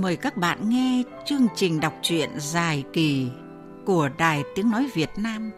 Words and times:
mời 0.00 0.16
các 0.16 0.36
bạn 0.36 0.70
nghe 0.70 1.02
chương 1.26 1.46
trình 1.56 1.80
đọc 1.80 1.94
truyện 2.02 2.30
dài 2.38 2.84
kỳ 2.92 3.30
của 3.86 4.08
Đài 4.18 4.42
Tiếng 4.54 4.70
Nói 4.70 4.90
Việt 4.94 5.10
Nam. 5.16 5.50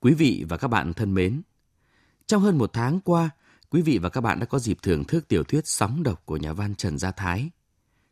Quý 0.00 0.14
vị 0.14 0.44
và 0.48 0.56
các 0.56 0.68
bạn 0.68 0.92
thân 0.92 1.14
mến, 1.14 1.42
trong 2.26 2.42
hơn 2.42 2.58
một 2.58 2.72
tháng 2.72 3.00
qua, 3.00 3.30
quý 3.70 3.82
vị 3.82 3.98
và 3.98 4.08
các 4.08 4.20
bạn 4.20 4.40
đã 4.40 4.46
có 4.46 4.58
dịp 4.58 4.78
thưởng 4.82 5.04
thức 5.04 5.28
tiểu 5.28 5.44
thuyết 5.44 5.66
Sóng 5.66 6.02
độc 6.02 6.26
của 6.26 6.36
nhà 6.36 6.52
văn 6.52 6.74
Trần 6.74 6.98
Gia 6.98 7.10
Thái. 7.10 7.50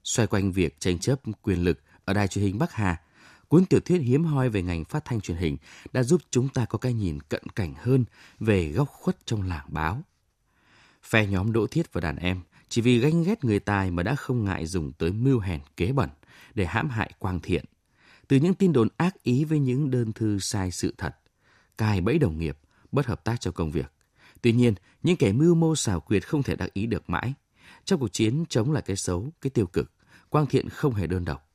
Xoay 0.04 0.27
quanh 0.27 0.52
việc 0.52 0.80
tranh 0.80 0.98
chấp 0.98 1.20
quyền 1.42 1.64
lực 1.64 1.80
ở 2.05 2.14
đài 2.14 2.28
truyền 2.28 2.45
hình 2.45 2.59
Bắc 2.59 2.72
Hà, 2.72 3.00
cuốn 3.48 3.65
tiểu 3.65 3.80
thuyết 3.80 3.98
hiếm 3.98 4.25
hoi 4.25 4.48
về 4.48 4.62
ngành 4.62 4.84
phát 4.84 5.05
thanh 5.05 5.20
truyền 5.20 5.37
hình 5.37 5.56
đã 5.93 6.02
giúp 6.02 6.20
chúng 6.30 6.48
ta 6.48 6.65
có 6.65 6.79
cái 6.79 6.93
nhìn 6.93 7.20
cận 7.20 7.43
cảnh 7.55 7.75
hơn 7.79 8.05
về 8.41 8.69
góc 8.73 8.89
khuất 8.89 9.16
trong 9.27 9.43
làng 9.43 9.66
báo. 9.69 10.02
Phe 11.02 11.27
nhóm 11.27 11.53
Đỗ 11.53 11.66
Thiết 11.66 11.92
và 11.92 12.01
đàn 12.01 12.16
em 12.16 12.41
chỉ 12.69 12.83
vì 12.83 12.98
ganh 12.98 13.23
ghét 13.23 13.45
người 13.45 13.61
tài 13.61 13.91
mà 13.91 14.03
đã 14.03 14.15
không 14.15 14.45
ngại 14.45 14.66
dùng 14.66 14.92
tới 14.92 15.12
mưu 15.12 15.39
hèn 15.39 15.61
kế 15.77 15.92
bẩn 15.92 16.11
để 16.55 16.66
hãm 16.66 16.89
hại 16.89 17.12
Quang 17.19 17.41
Thiện. 17.41 17.65
Từ 18.29 18.37
những 18.37 18.55
tin 18.55 18.73
đồn 18.73 18.89
ác 18.97 19.23
ý 19.23 19.45
với 19.45 19.59
những 19.59 19.91
đơn 19.91 20.12
thư 20.12 20.39
sai 20.39 20.70
sự 20.70 20.95
thật, 20.98 21.17
cài 21.78 22.01
bẫy 22.01 22.19
đồng 22.19 22.39
nghiệp, 22.39 22.59
bất 22.92 23.06
hợp 23.06 23.25
tác 23.25 23.41
trong 23.41 23.55
công 23.55 23.70
việc. 23.70 23.92
Tuy 24.42 24.53
nhiên, 24.53 24.75
những 25.03 25.17
kẻ 25.17 25.33
mưu 25.33 25.55
mô 25.55 25.77
xảo 25.77 26.01
quyệt 26.01 26.28
không 26.28 26.42
thể 26.42 26.56
đắc 26.56 26.73
ý 26.73 26.87
được 26.87 27.11
mãi. 27.11 27.34
Trong 27.84 28.01
cuộc 28.01 28.12
chiến 28.12 28.45
chống 28.48 28.73
lại 28.73 28.83
cái 28.87 28.97
xấu, 28.97 29.33
cái 29.41 29.51
tiêu 29.51 29.67
cực, 29.67 29.92
Quang 30.28 30.47
Thiện 30.47 30.69
không 30.69 30.95
hề 30.95 31.06
đơn 31.06 31.25
độc. 31.25 31.48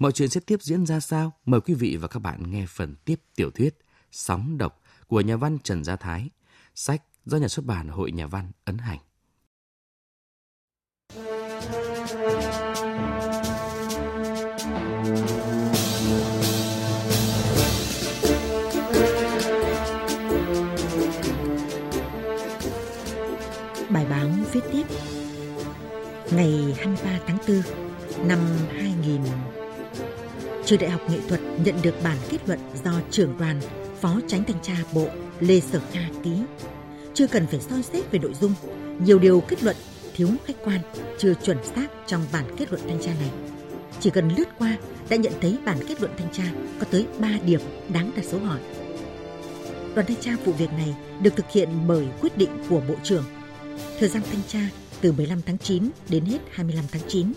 Mọi 0.00 0.12
chuyện 0.12 0.28
sẽ 0.28 0.40
tiếp 0.46 0.62
diễn 0.62 0.86
ra 0.86 1.00
sao? 1.00 1.32
Mời 1.46 1.60
quý 1.60 1.74
vị 1.74 1.96
và 1.96 2.08
các 2.08 2.20
bạn 2.20 2.50
nghe 2.50 2.66
phần 2.68 2.94
tiếp 3.04 3.20
tiểu 3.36 3.50
thuyết 3.50 3.78
Sóng 4.12 4.58
độc 4.58 4.80
của 5.06 5.20
nhà 5.20 5.36
văn 5.36 5.58
Trần 5.64 5.84
Gia 5.84 5.96
Thái, 5.96 6.30
sách 6.74 7.02
do 7.24 7.38
nhà 7.38 7.48
xuất 7.48 7.66
bản 7.66 7.88
Hội 7.88 8.12
Nhà 8.12 8.26
văn 8.26 8.50
ấn 8.64 8.78
hành. 8.78 8.98
Bài 23.90 24.06
báo 24.10 24.28
viết 24.52 24.60
tiếp 24.72 24.84
Ngày 26.32 26.74
23 26.78 27.18
tháng 27.26 27.38
4 27.48 28.28
năm 28.28 28.38
2000 28.70 29.59
Trường 30.64 30.78
Đại 30.78 30.90
học 30.90 31.00
Nghệ 31.10 31.18
thuật 31.28 31.40
nhận 31.64 31.74
được 31.82 31.94
bản 32.04 32.16
kết 32.30 32.38
luận 32.46 32.58
do 32.84 32.92
trưởng 33.10 33.38
đoàn 33.38 33.60
Phó 34.00 34.20
Tránh 34.28 34.44
Thanh 34.44 34.62
tra 34.62 34.74
Bộ 34.94 35.08
Lê 35.40 35.60
Sở 35.60 35.80
Kha 35.92 36.00
ký. 36.24 36.30
Chưa 37.14 37.26
cần 37.26 37.46
phải 37.46 37.60
soi 37.60 37.82
xét 37.82 38.10
về 38.10 38.18
nội 38.18 38.34
dung, 38.40 38.54
nhiều 39.04 39.18
điều 39.18 39.40
kết 39.40 39.62
luận 39.62 39.76
thiếu 40.14 40.28
khách 40.44 40.64
quan, 40.64 40.80
chưa 41.18 41.34
chuẩn 41.34 41.64
xác 41.64 41.86
trong 42.06 42.22
bản 42.32 42.44
kết 42.56 42.72
luận 42.72 42.82
thanh 42.88 43.02
tra 43.02 43.12
này. 43.20 43.30
Chỉ 44.00 44.10
cần 44.10 44.28
lướt 44.36 44.48
qua 44.58 44.76
đã 45.08 45.16
nhận 45.16 45.32
thấy 45.40 45.58
bản 45.64 45.78
kết 45.88 46.00
luận 46.00 46.12
thanh 46.18 46.32
tra 46.32 46.44
có 46.78 46.86
tới 46.90 47.06
3 47.18 47.28
điểm 47.44 47.60
đáng 47.92 48.10
đặt 48.16 48.24
dấu 48.24 48.40
hỏi. 48.40 48.60
Đoàn 49.94 50.06
thanh 50.06 50.20
tra 50.20 50.32
vụ 50.44 50.52
việc 50.52 50.72
này 50.72 50.94
được 51.22 51.36
thực 51.36 51.50
hiện 51.50 51.68
bởi 51.88 52.06
quyết 52.20 52.38
định 52.38 52.50
của 52.68 52.80
Bộ 52.88 52.94
trưởng. 53.02 53.24
Thời 53.98 54.08
gian 54.08 54.22
thanh 54.30 54.42
tra 54.48 54.60
từ 55.00 55.12
15 55.12 55.40
tháng 55.46 55.58
9 55.58 55.90
đến 56.08 56.24
hết 56.24 56.38
25 56.50 56.84
tháng 56.92 57.02
9. 57.08 57.32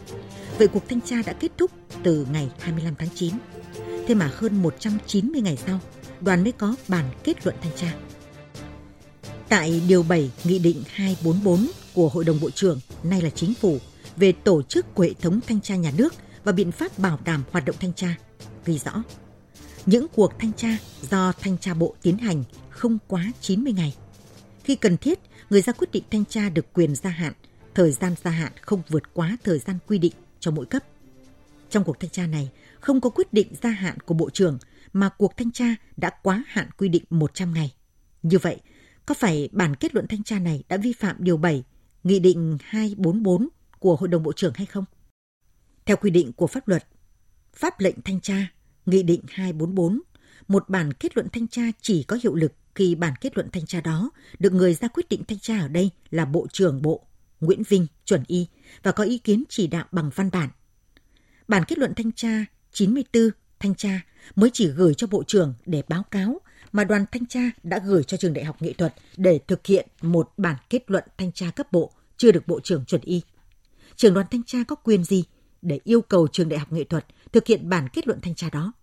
Vậy 0.58 0.67
cuộc 0.67 0.89
thanh 0.89 1.02
tra 1.02 1.17
đã 1.25 1.33
kết 1.33 1.52
thúc 1.58 1.72
từ 2.03 2.28
ngày 2.31 2.50
25 2.59 2.95
tháng 3.00 3.09
9. 3.16 3.33
Thế 4.08 4.16
mà 4.16 4.31
hơn 4.33 4.61
190 4.61 5.42
ngày 5.42 5.58
sau, 5.66 5.80
đoàn 6.22 6.44
mới 6.44 6.52
có 6.52 6.75
bản 6.88 7.06
kết 7.23 7.45
luận 7.45 7.56
thanh 7.61 7.72
tra. 7.75 7.94
Tại 9.50 9.81
Điều 9.88 10.03
7 10.03 10.31
Nghị 10.44 10.59
định 10.59 10.84
244 10.88 11.68
của 11.94 12.09
Hội 12.09 12.23
đồng 12.23 12.40
Bộ 12.41 12.50
trưởng, 12.50 12.79
nay 13.03 13.22
là 13.22 13.29
Chính 13.29 13.53
phủ, 13.53 13.78
về 14.16 14.31
tổ 14.31 14.62
chức 14.62 14.94
của 14.94 15.03
hệ 15.03 15.13
thống 15.13 15.40
thanh 15.47 15.62
tra 15.62 15.75
nhà 15.75 15.91
nước 15.97 16.13
và 16.44 16.52
biện 16.52 16.72
pháp 16.72 17.00
bảo 17.00 17.19
đảm 17.25 17.44
hoạt 17.52 17.66
động 17.66 17.75
thanh 17.79 17.94
tra, 17.94 18.16
ghi 18.66 18.78
rõ. 18.78 19.03
Những 19.85 20.07
cuộc 20.16 20.40
thanh 20.40 20.53
tra 20.53 20.78
do 21.09 21.31
thanh 21.41 21.57
tra 21.57 21.73
bộ 21.73 21.96
tiến 22.02 22.18
hành 22.18 22.44
không 22.69 22.97
quá 23.07 23.31
90 23.41 23.73
ngày. 23.73 23.94
Khi 24.63 24.75
cần 24.75 24.97
thiết, 24.97 25.19
người 25.50 25.62
ra 25.62 25.73
quyết 25.73 25.91
định 25.91 26.03
thanh 26.12 26.25
tra 26.25 26.50
được 26.50 26.73
quyền 26.73 26.96
gia 26.96 27.09
hạn, 27.09 27.34
thời 27.75 27.91
gian 27.91 28.13
gia 28.23 28.31
hạn 28.31 28.51
không 28.61 28.81
vượt 28.89 29.13
quá 29.13 29.38
thời 29.44 29.59
gian 29.59 29.78
quy 29.88 29.97
định 29.97 30.13
cho 30.39 30.51
mỗi 30.51 30.66
cấp. 30.66 30.84
Trong 31.69 31.84
cuộc 31.84 32.00
thanh 32.00 32.09
tra 32.09 32.28
này, 32.28 32.51
không 32.79 33.01
có 33.01 33.09
quyết 33.09 33.34
định 33.34 33.47
gia 33.61 33.69
hạn 33.69 34.00
của 34.00 34.13
Bộ 34.13 34.29
trưởng 34.29 34.57
mà 34.94 35.09
cuộc 35.09 35.38
thanh 35.38 35.51
tra 35.51 35.75
đã 35.97 36.09
quá 36.23 36.44
hạn 36.47 36.69
quy 36.78 36.89
định 36.89 37.03
100 37.09 37.53
ngày. 37.53 37.73
Như 38.23 38.38
vậy, 38.38 38.61
có 39.06 39.16
phải 39.16 39.50
bản 39.51 39.75
kết 39.75 39.95
luận 39.95 40.07
thanh 40.07 40.23
tra 40.23 40.39
này 40.39 40.63
đã 40.69 40.78
vi 40.78 40.94
phạm 40.94 41.16
Điều 41.19 41.38
7, 41.38 41.63
Nghị 42.03 42.19
định 42.19 42.57
244 42.61 43.47
của 43.79 43.95
Hội 43.95 44.09
đồng 44.09 44.23
Bộ 44.23 44.34
trưởng 44.34 44.53
hay 44.53 44.66
không? 44.66 44.85
Theo 45.85 45.97
quy 45.97 46.09
định 46.09 46.34
của 46.34 46.47
pháp 46.47 46.67
luật, 46.67 46.88
pháp 47.53 47.79
lệnh 47.79 48.01
thanh 48.01 48.22
tra, 48.22 48.47
Nghị 48.85 49.03
định 49.03 49.22
244, 49.28 50.00
một 50.47 50.69
bản 50.69 50.94
kết 50.94 51.17
luận 51.17 51.28
thanh 51.29 51.47
tra 51.47 51.63
chỉ 51.81 52.03
có 52.03 52.17
hiệu 52.23 52.35
lực 52.35 52.53
khi 52.75 52.95
bản 52.95 53.13
kết 53.22 53.38
luận 53.38 53.50
thanh 53.51 53.66
tra 53.66 53.81
đó 53.81 54.09
được 54.40 54.53
người 54.53 54.73
ra 54.73 54.88
quyết 54.88 55.09
định 55.09 55.23
thanh 55.28 55.40
tra 55.40 55.59
ở 55.59 55.67
đây 55.67 55.90
là 56.09 56.25
Bộ 56.25 56.47
trưởng 56.51 56.81
Bộ 56.81 57.07
Nguyễn 57.46 57.64
Vinh 57.64 57.88
chuẩn 58.06 58.24
y 58.28 58.48
và 58.84 58.92
có 58.92 59.04
ý 59.04 59.18
kiến 59.18 59.44
chỉ 59.50 59.68
đạo 59.68 59.86
bằng 59.92 60.09
văn 60.16 60.30
bản. 60.31 60.50
Bản 61.48 61.64
kết 61.68 61.78
luận 61.78 61.94
thanh 61.96 62.12
tra 62.12 62.46
94 62.72 63.30
thanh 63.59 63.76
tra 63.76 64.02
mới 64.36 64.50
chỉ 64.54 64.68
gửi 64.68 64.94
cho 64.94 65.08
Bộ 65.08 65.24
trưởng 65.24 65.53
để 65.66 65.84
báo 65.88 66.03
cáo 66.12 66.42
mà 66.72 66.84
đoàn 66.84 67.06
thanh 67.12 67.26
tra 67.26 67.42
đã 67.64 67.80
gửi 67.86 68.03
cho 68.03 68.18
trường 68.18 68.34
đại 68.34 68.46
học 68.46 68.62
nghệ 68.62 68.74
thuật 68.74 68.94
để 69.18 69.40
thực 69.48 69.68
hiện 69.68 69.88
một 70.02 70.34
bản 70.38 70.56
kết 70.70 70.92
luận 70.92 71.03
thanh 71.18 71.32
tra 71.32 71.52
cấp 71.52 71.72
bộ 71.72 71.92
chưa 72.18 72.32
được 72.32 72.48
Bộ 72.48 72.59
trưởng 72.59 72.86
chuẩn 72.86 73.02
y. 73.02 73.22
Trường 73.96 74.14
đoàn 74.14 74.28
thanh 74.32 74.44
tra 74.44 74.59
có 74.68 74.76
quyền 74.76 75.03
gì 75.03 75.24
để 75.62 75.80
yêu 75.84 76.02
cầu 76.02 76.28
trường 76.28 76.50
đại 76.50 76.59
học 76.59 76.72
nghệ 76.72 76.84
thuật 76.84 77.06
thực 77.32 77.48
hiện 77.48 77.70
bản 77.70 77.88
kết 77.94 78.08
luận 78.08 78.20
thanh 78.22 78.36
tra 78.36 78.50
đó? 78.50 78.74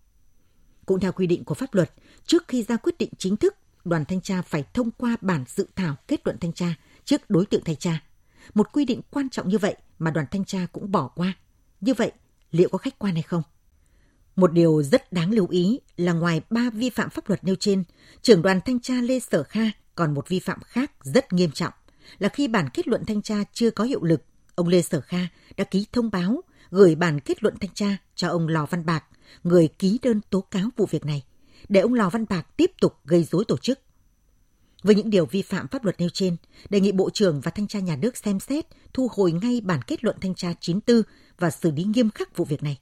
Cũng 0.85 0.99
theo 0.99 1.11
quy 1.11 1.27
định 1.27 1.43
của 1.43 1.55
pháp 1.55 1.73
luật, 1.73 1.91
trước 2.25 2.47
khi 2.47 2.63
ra 2.63 2.77
quyết 2.77 2.97
định 2.97 3.09
chính 3.17 3.37
thức, 3.37 3.55
đoàn 3.85 4.05
thanh 4.05 4.21
tra 4.21 4.41
phải 4.41 4.63
thông 4.73 4.91
qua 4.91 5.17
bản 5.21 5.43
dự 5.47 5.67
thảo 5.75 5.95
kết 6.07 6.21
luận 6.25 6.37
thanh 6.39 6.53
tra 6.53 6.75
trước 7.05 7.29
đối 7.29 7.45
tượng 7.45 7.63
thanh 7.63 7.75
tra. 7.75 8.03
Một 8.53 8.71
quy 8.73 8.85
định 8.85 9.01
quan 9.09 9.29
trọng 9.29 9.49
như 9.49 9.57
vậy 9.57 9.75
mà 9.99 10.11
đoàn 10.11 10.25
thanh 10.31 10.45
tra 10.45 10.67
cũng 10.71 10.91
bỏ 10.91 11.07
qua. 11.07 11.33
Như 11.81 11.93
vậy, 11.93 12.11
liệu 12.51 12.69
có 12.69 12.77
khách 12.77 12.99
quan 12.99 13.13
hay 13.13 13.21
không? 13.21 13.43
Một 14.35 14.51
điều 14.51 14.83
rất 14.83 15.13
đáng 15.13 15.31
lưu 15.31 15.47
ý 15.47 15.79
là 15.97 16.13
ngoài 16.13 16.41
ba 16.49 16.69
vi 16.73 16.89
phạm 16.89 17.09
pháp 17.09 17.29
luật 17.29 17.43
nêu 17.43 17.55
trên, 17.55 17.83
trưởng 18.21 18.41
đoàn 18.41 18.59
thanh 18.65 18.79
tra 18.79 18.93
Lê 18.93 19.19
Sở 19.19 19.43
Kha 19.43 19.63
còn 19.95 20.13
một 20.13 20.29
vi 20.29 20.39
phạm 20.39 20.59
khác 20.61 20.91
rất 21.01 21.33
nghiêm 21.33 21.51
trọng 21.51 21.73
là 22.19 22.29
khi 22.29 22.47
bản 22.47 22.69
kết 22.73 22.87
luận 22.87 23.05
thanh 23.05 23.21
tra 23.21 23.43
chưa 23.53 23.71
có 23.71 23.83
hiệu 23.83 24.03
lực, 24.03 24.21
ông 24.55 24.67
Lê 24.67 24.81
Sở 24.81 25.01
Kha 25.01 25.27
đã 25.57 25.63
ký 25.63 25.85
thông 25.91 26.11
báo 26.11 26.41
gửi 26.71 26.95
bản 26.95 27.19
kết 27.19 27.43
luận 27.43 27.55
thanh 27.61 27.73
tra 27.73 27.97
cho 28.15 28.29
ông 28.29 28.47
Lò 28.47 28.65
Văn 28.69 28.85
Bạc, 28.85 29.03
người 29.43 29.67
ký 29.67 29.99
đơn 30.01 30.21
tố 30.29 30.41
cáo 30.41 30.69
vụ 30.77 30.85
việc 30.85 31.05
này, 31.05 31.23
để 31.69 31.79
ông 31.79 31.93
Lò 31.93 32.09
Văn 32.09 32.25
Bạc 32.29 32.57
tiếp 32.57 32.71
tục 32.81 32.93
gây 33.05 33.23
rối 33.23 33.45
tổ 33.45 33.57
chức. 33.57 33.79
Với 34.83 34.95
những 34.95 35.09
điều 35.09 35.25
vi 35.25 35.41
phạm 35.41 35.67
pháp 35.67 35.83
luật 35.83 35.99
nêu 35.99 36.09
trên, 36.09 36.35
đề 36.69 36.79
nghị 36.79 36.91
Bộ 36.91 37.09
trưởng 37.09 37.41
và 37.41 37.51
Thanh 37.51 37.67
tra 37.67 37.79
Nhà 37.79 37.95
nước 37.95 38.17
xem 38.17 38.39
xét 38.39 38.65
thu 38.93 39.09
hồi 39.15 39.31
ngay 39.31 39.61
bản 39.63 39.81
kết 39.87 40.03
luận 40.03 40.17
thanh 40.21 40.35
tra 40.35 40.53
94 40.59 41.01
và 41.39 41.49
xử 41.49 41.71
lý 41.71 41.83
nghiêm 41.83 42.09
khắc 42.09 42.37
vụ 42.37 42.45
việc 42.45 42.63
này. 42.63 42.79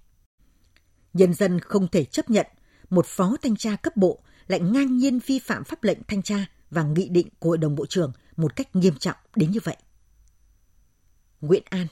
Nhân 1.14 1.34
dân 1.34 1.60
không 1.60 1.88
thể 1.88 2.06
chấp 2.06 2.30
nhận 2.30 2.48
một 2.90 3.06
phó 3.06 3.36
thanh 3.42 3.56
tra 3.56 3.76
cấp 3.76 3.98
bộ 3.98 4.20
lại 4.48 4.60
ngang 4.60 4.98
nhiên 4.98 5.20
vi 5.26 5.40
phạm 5.40 5.64
pháp 5.64 5.84
lệnh 5.84 6.00
thanh 6.08 6.22
tra 6.22 6.46
và 6.72 6.84
nghị 6.84 7.10
định 7.10 7.28
của 7.40 7.50
Hội 7.50 7.58
đồng 7.58 7.76
Bộ 7.76 7.86
trưởng 7.86 8.12
một 8.38 8.56
cách 8.56 8.76
nghiêm 8.76 8.96
trọng 8.96 9.18
đến 9.36 9.52
như 9.52 9.60
vậy. 9.64 9.78
Nguyễn 11.42 11.64
An 11.70 11.88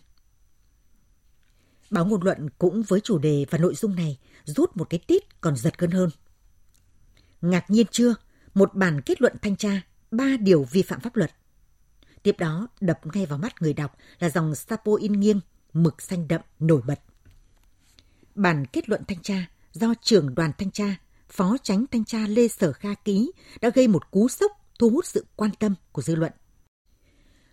Báo 1.89 2.05
ngôn 2.05 2.23
luận 2.23 2.49
cũng 2.49 2.83
với 2.83 2.99
chủ 2.99 3.17
đề 3.17 3.45
và 3.49 3.57
nội 3.57 3.75
dung 3.75 3.95
này 3.95 4.17
rút 4.43 4.77
một 4.77 4.89
cái 4.89 4.99
tít 5.07 5.41
còn 5.41 5.55
giật 5.55 5.77
gân 5.77 5.91
hơn. 5.91 6.09
Ngạc 7.41 7.69
nhiên 7.69 7.87
chưa? 7.91 8.15
Một 8.53 8.75
bản 8.75 9.01
kết 9.01 9.21
luận 9.21 9.33
thanh 9.41 9.55
tra, 9.55 9.81
ba 10.11 10.37
điều 10.39 10.63
vi 10.63 10.81
phạm 10.81 10.99
pháp 10.99 11.15
luật. 11.15 11.31
Tiếp 12.23 12.35
đó, 12.39 12.67
đập 12.81 12.99
ngay 13.13 13.25
vào 13.25 13.39
mắt 13.39 13.61
người 13.61 13.73
đọc 13.73 13.97
là 14.19 14.29
dòng 14.29 14.55
Sapo 14.55 14.91
in 14.99 15.13
nghiêng, 15.13 15.39
mực 15.73 16.01
xanh 16.01 16.27
đậm 16.27 16.41
nổi 16.59 16.81
bật. 16.87 16.99
Bản 18.35 18.65
kết 18.65 18.89
luận 18.89 19.01
thanh 19.07 19.21
tra 19.21 19.45
do 19.73 19.93
trưởng 20.01 20.35
đoàn 20.35 20.51
thanh 20.57 20.71
tra, 20.71 20.95
phó 21.29 21.57
tránh 21.63 21.85
thanh 21.91 22.05
tra 22.05 22.27
Lê 22.27 22.47
Sở 22.47 22.71
Kha 22.71 22.93
ký 22.93 23.31
đã 23.61 23.69
gây 23.69 23.87
một 23.87 24.11
cú 24.11 24.27
sốc 24.27 24.51
thu 24.79 24.89
hút 24.89 25.05
sự 25.05 25.25
quan 25.35 25.51
tâm 25.59 25.75
của 25.91 26.01
dư 26.01 26.15
luận. 26.15 26.31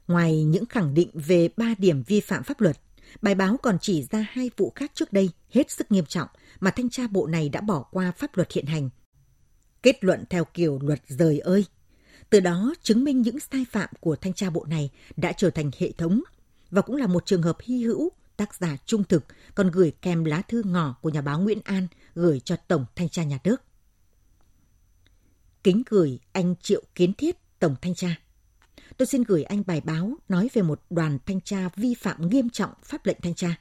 Ngoài 0.06 0.44
những 0.44 0.66
khẳng 0.66 0.94
định 0.94 1.10
về 1.14 1.48
ba 1.56 1.74
điểm 1.78 2.02
vi 2.02 2.20
phạm 2.20 2.42
pháp 2.42 2.60
luật, 2.60 2.76
bài 3.22 3.34
báo 3.34 3.56
còn 3.62 3.78
chỉ 3.80 4.02
ra 4.02 4.26
hai 4.30 4.50
vụ 4.56 4.72
khác 4.74 4.90
trước 4.94 5.12
đây 5.12 5.30
hết 5.50 5.70
sức 5.70 5.92
nghiêm 5.92 6.06
trọng 6.06 6.28
mà 6.60 6.70
thanh 6.70 6.90
tra 6.90 7.06
bộ 7.06 7.26
này 7.26 7.48
đã 7.48 7.60
bỏ 7.60 7.82
qua 7.82 8.12
pháp 8.12 8.36
luật 8.36 8.52
hiện 8.52 8.66
hành. 8.66 8.90
Kết 9.82 10.04
luận 10.04 10.24
theo 10.30 10.44
kiểu 10.44 10.78
luật 10.82 11.00
rời 11.08 11.38
ơi. 11.38 11.64
Từ 12.30 12.40
đó 12.40 12.74
chứng 12.82 13.04
minh 13.04 13.22
những 13.22 13.40
sai 13.40 13.64
phạm 13.70 13.88
của 14.00 14.16
thanh 14.16 14.32
tra 14.32 14.50
bộ 14.50 14.64
này 14.64 14.90
đã 15.16 15.32
trở 15.32 15.50
thành 15.50 15.70
hệ 15.78 15.92
thống 15.92 16.22
và 16.70 16.82
cũng 16.82 16.96
là 16.96 17.06
một 17.06 17.26
trường 17.26 17.42
hợp 17.42 17.56
hy 17.62 17.84
hữu 17.84 18.12
tác 18.36 18.54
giả 18.54 18.76
trung 18.86 19.04
thực 19.04 19.24
còn 19.54 19.70
gửi 19.70 19.92
kèm 20.02 20.24
lá 20.24 20.42
thư 20.42 20.62
ngỏ 20.66 20.96
của 21.02 21.08
nhà 21.08 21.20
báo 21.20 21.40
Nguyễn 21.40 21.58
An 21.64 21.86
gửi 22.14 22.40
cho 22.40 22.56
Tổng 22.56 22.86
Thanh 22.96 23.08
tra 23.08 23.24
Nhà 23.24 23.38
nước. 23.44 23.62
kính 25.64 25.82
gửi 25.90 26.18
anh 26.32 26.54
Triệu 26.62 26.82
Kiến 26.94 27.12
Thiết, 27.12 27.36
Tổng 27.58 27.76
Thanh 27.82 27.94
tra. 27.94 28.16
Tôi 28.96 29.06
xin 29.06 29.22
gửi 29.22 29.42
anh 29.44 29.62
bài 29.66 29.80
báo 29.80 30.12
nói 30.28 30.48
về 30.52 30.62
một 30.62 30.82
đoàn 30.90 31.18
thanh 31.26 31.40
tra 31.40 31.68
vi 31.76 31.94
phạm 31.94 32.28
nghiêm 32.28 32.50
trọng 32.50 32.70
pháp 32.82 33.06
lệnh 33.06 33.20
thanh 33.22 33.34
tra. 33.34 33.56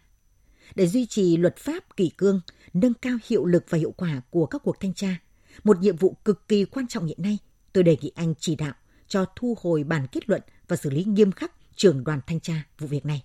Để 0.75 0.88
duy 0.88 1.06
trì 1.06 1.38
luật 1.38 1.57
pháp 1.57 1.98
kỷ 1.98 2.09
cương, 2.18 2.42
nâng 2.74 2.94
cao 2.94 3.18
hiệu 3.25 3.45
lực 3.45 3.66
và 3.69 3.77
hiệu 3.77 3.94
quả 3.98 4.21
của 4.30 4.45
các 4.45 4.62
cuộc 4.63 4.80
thanh 4.80 4.94
tra, 4.94 5.16
một 5.63 5.80
nhiệm 5.80 5.95
vụ 5.95 6.18
cực 6.25 6.48
kỳ 6.48 6.66
quan 6.66 6.88
trọng 6.88 7.06
hiện 7.06 7.21
nay, 7.21 7.38
tôi 7.73 7.83
đề 7.83 7.97
nghị 8.01 8.11
anh 8.15 8.33
chỉ 8.39 8.55
đạo 8.55 8.73
cho 9.07 9.25
thu 9.35 9.57
hồi 9.61 9.83
bản 9.83 10.07
kết 10.11 10.29
luận 10.29 10.41
và 10.67 10.75
xử 10.75 10.89
lý 10.89 11.03
nghiêm 11.03 11.31
khắc 11.31 11.51
trưởng 11.75 12.03
đoàn 12.03 12.19
thanh 12.27 12.39
tra 12.39 12.63
vụ 12.79 12.87
việc 12.87 13.05
này. 13.05 13.23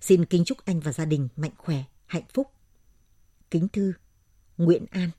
Xin 0.00 0.24
kính 0.24 0.44
chúc 0.44 0.58
anh 0.64 0.80
và 0.80 0.92
gia 0.92 1.04
đình 1.04 1.28
mạnh 1.36 1.52
khỏe, 1.56 1.82
hạnh 2.06 2.24
phúc. 2.34 2.46
Kính 3.50 3.68
thư, 3.68 3.92
Nguyễn 4.58 4.84
An. 4.90 5.10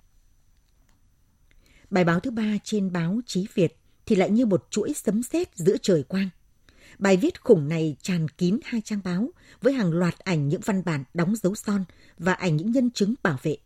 Bài 1.90 2.04
báo 2.04 2.20
thứ 2.20 2.32
ba 2.32 2.58
trên 2.64 2.92
báo 2.92 3.20
Chí 3.26 3.48
Việt 3.54 3.78
thì 4.06 4.16
lại 4.16 4.30
như 4.30 4.46
một 4.46 4.68
chuỗi 4.70 4.94
sấm 4.94 5.24
sét 5.24 5.58
giữa 5.58 5.76
trời 5.82 6.04
quang. 6.04 6.30
Bài 7.00 7.18
viết 7.18 7.42
khủng 7.42 7.70
này 7.70 7.96
tràn 8.02 8.28
kín 8.30 8.60
hai 8.64 8.82
trang 8.82 9.00
báo 9.04 9.30
với 9.62 9.74
hàng 9.74 9.92
loạt 9.92 10.20
ảnh 10.20 10.48
những 10.50 10.62
văn 10.66 10.84
bản 10.86 11.04
đóng 11.14 11.36
dấu 11.36 11.56
son 11.56 11.86
và 12.18 12.34
ảnh 12.34 12.58
những 12.58 12.72
nhân 12.72 12.92
chứng 12.92 13.14
bảo 13.24 13.38
vệ. 13.44 13.58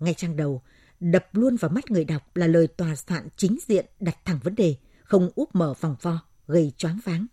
Ngay 0.00 0.14
trang 0.14 0.36
đầu, 0.36 0.62
đập 1.00 1.26
luôn 1.32 1.56
vào 1.56 1.70
mắt 1.70 1.90
người 1.90 2.04
đọc 2.04 2.36
là 2.36 2.46
lời 2.46 2.66
tòa 2.66 2.96
soạn 2.96 3.28
chính 3.36 3.58
diện 3.66 3.86
đặt 4.00 4.16
thẳng 4.24 4.38
vấn 4.42 4.54
đề, 4.54 4.76
không 5.02 5.30
úp 5.34 5.54
mở 5.54 5.74
vòng 5.80 5.96
vo, 6.02 6.20
gây 6.46 6.72
choáng 6.76 6.98
váng. 7.04 7.26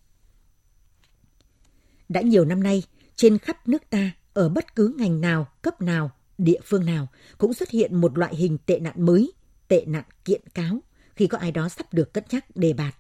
Đã 2.09 2.21
nhiều 2.21 2.45
năm 2.45 2.63
nay, 2.63 2.83
trên 3.15 3.37
khắp 3.37 3.67
nước 3.67 3.89
ta, 3.89 4.11
ở 4.33 4.49
bất 4.49 4.75
cứ 4.75 4.95
ngành 4.97 5.21
nào, 5.21 5.47
cấp 5.61 5.81
nào, 5.81 6.11
địa 6.37 6.59
phương 6.63 6.85
nào 6.85 7.07
cũng 7.37 7.53
xuất 7.53 7.69
hiện 7.69 8.01
một 8.01 8.17
loại 8.17 8.35
hình 8.35 8.57
tệ 8.65 8.79
nạn 8.79 9.05
mới, 9.05 9.33
tệ 9.67 9.85
nạn 9.87 10.03
kiện 10.25 10.41
cáo, 10.53 10.79
khi 11.15 11.27
có 11.27 11.37
ai 11.37 11.51
đó 11.51 11.69
sắp 11.69 11.93
được 11.93 12.13
cất 12.13 12.33
nhắc 12.33 12.45
đề 12.55 12.73
bạt. 12.73 12.95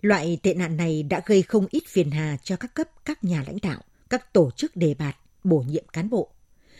Loại 0.00 0.38
tệ 0.42 0.54
nạn 0.54 0.76
này 0.76 1.02
đã 1.02 1.22
gây 1.26 1.42
không 1.42 1.66
ít 1.70 1.82
phiền 1.88 2.10
hà 2.10 2.36
cho 2.42 2.56
các 2.56 2.74
cấp, 2.74 2.88
các 3.04 3.24
nhà 3.24 3.44
lãnh 3.46 3.58
đạo, 3.62 3.80
các 4.10 4.32
tổ 4.32 4.50
chức 4.50 4.76
đề 4.76 4.94
bạt, 4.94 5.16
bổ 5.44 5.58
nhiệm 5.68 5.84
cán 5.92 6.10
bộ, 6.10 6.30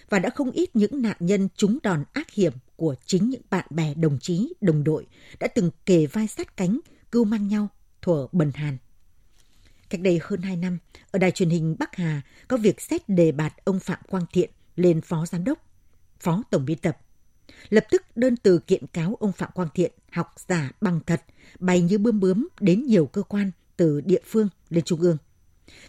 và 0.08 0.18
đã 0.18 0.30
không 0.30 0.50
ít 0.50 0.76
những 0.76 1.02
nạn 1.02 1.16
nhân 1.20 1.48
trúng 1.56 1.78
đòn 1.82 2.04
ác 2.12 2.30
hiểm 2.30 2.52
của 2.76 2.94
chính 3.06 3.30
những 3.30 3.42
bạn 3.50 3.66
bè 3.70 3.94
đồng 3.94 4.18
chí, 4.18 4.52
đồng 4.60 4.84
đội 4.84 5.06
đã 5.40 5.48
từng 5.48 5.70
kề 5.86 6.06
vai 6.06 6.26
sát 6.26 6.56
cánh, 6.56 6.80
cưu 7.10 7.24
mang 7.24 7.48
nhau, 7.48 7.68
thuở 8.02 8.26
bần 8.32 8.50
hàn. 8.54 8.76
Cách 9.90 10.00
đây 10.00 10.20
hơn 10.22 10.42
2 10.42 10.56
năm, 10.56 10.78
ở 11.10 11.18
đài 11.18 11.30
truyền 11.30 11.50
hình 11.50 11.76
Bắc 11.78 11.96
Hà 11.96 12.22
có 12.48 12.56
việc 12.56 12.80
xét 12.80 13.08
đề 13.08 13.32
bạt 13.32 13.54
ông 13.64 13.80
Phạm 13.80 13.98
Quang 14.08 14.26
Thiện 14.32 14.50
lên 14.76 15.00
phó 15.00 15.26
giám 15.26 15.44
đốc, 15.44 15.58
phó 16.20 16.42
tổng 16.50 16.64
biên 16.64 16.78
tập. 16.78 16.98
Lập 17.68 17.84
tức 17.90 18.02
đơn 18.16 18.36
từ 18.36 18.58
kiện 18.58 18.86
cáo 18.86 19.16
ông 19.20 19.32
Phạm 19.32 19.50
Quang 19.54 19.68
Thiện 19.74 19.92
học 20.10 20.34
giả 20.48 20.70
bằng 20.80 21.00
thật, 21.06 21.22
bay 21.58 21.80
như 21.80 21.98
bươm 21.98 22.20
bướm 22.20 22.48
đến 22.60 22.86
nhiều 22.86 23.06
cơ 23.06 23.22
quan 23.22 23.50
từ 23.76 24.00
địa 24.00 24.20
phương 24.24 24.48
lên 24.70 24.84
trung 24.84 25.00
ương. 25.00 25.16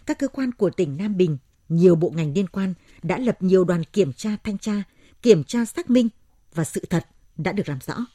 Các 0.06 0.18
cơ 0.18 0.28
quan 0.28 0.52
của 0.52 0.70
tỉnh 0.70 0.96
Nam 0.96 1.16
Bình, 1.16 1.38
nhiều 1.68 1.94
bộ 1.94 2.10
ngành 2.10 2.32
liên 2.32 2.48
quan 2.48 2.74
đã 3.02 3.18
lập 3.18 3.42
nhiều 3.42 3.64
đoàn 3.64 3.84
kiểm 3.84 4.12
tra 4.12 4.36
thanh 4.44 4.58
tra, 4.58 4.82
kiểm 5.22 5.44
tra 5.44 5.64
xác 5.64 5.90
minh 5.90 6.08
và 6.54 6.64
sự 6.64 6.84
thật 6.90 7.06
đã 7.36 7.52
được 7.52 7.68
làm 7.68 7.78
rõ. 7.86 8.06